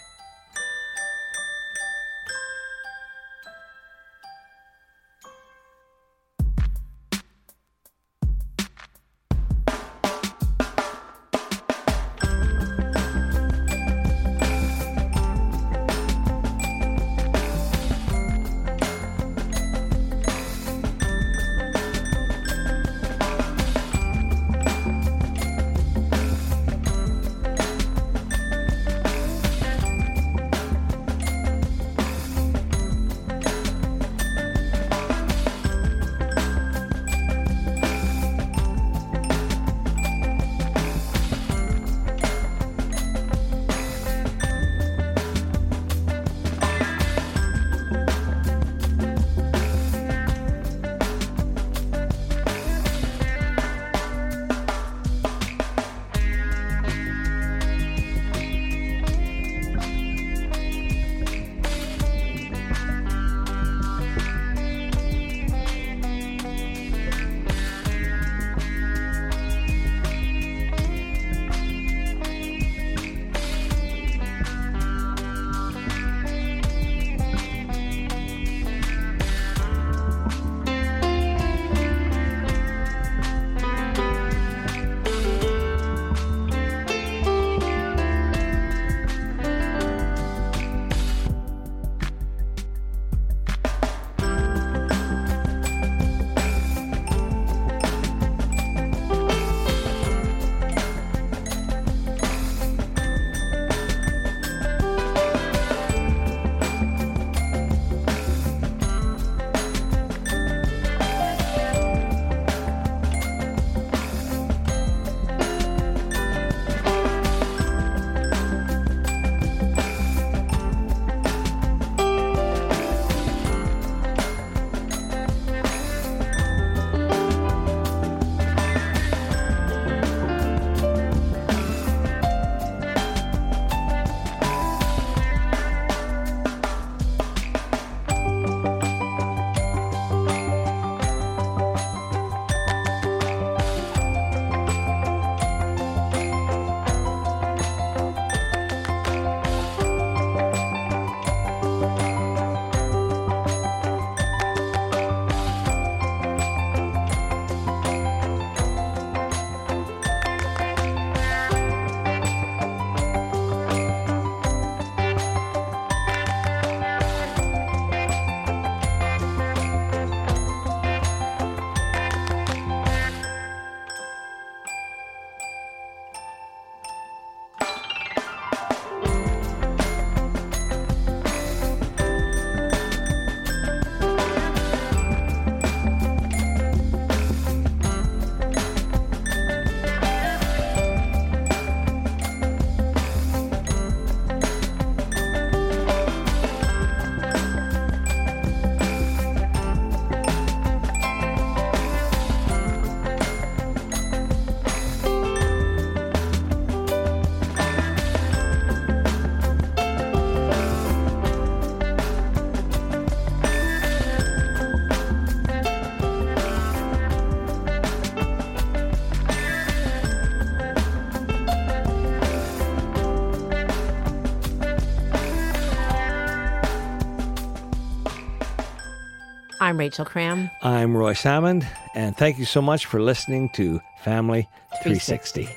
I'm 229.73 229.79
Rachel 229.79 230.05
Cram. 230.05 230.51
I'm 230.61 230.95
Roy 230.95 231.15
Salmond, 231.15 231.65
and 231.95 232.15
thank 232.15 232.37
you 232.37 232.45
so 232.45 232.61
much 232.61 232.85
for 232.85 233.01
listening 233.01 233.49
to 233.55 233.81
Family 234.03 234.47
360. 234.83 235.49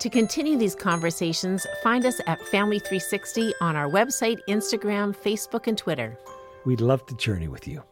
To 0.00 0.10
continue 0.10 0.58
these 0.58 0.74
conversations, 0.74 1.66
find 1.82 2.04
us 2.04 2.20
at 2.26 2.38
Family 2.48 2.80
360 2.80 3.54
on 3.62 3.74
our 3.74 3.88
website, 3.88 4.40
Instagram, 4.46 5.16
Facebook, 5.16 5.68
and 5.68 5.78
Twitter. 5.78 6.18
We'd 6.66 6.82
love 6.82 7.06
to 7.06 7.16
journey 7.16 7.48
with 7.48 7.66
you. 7.66 7.82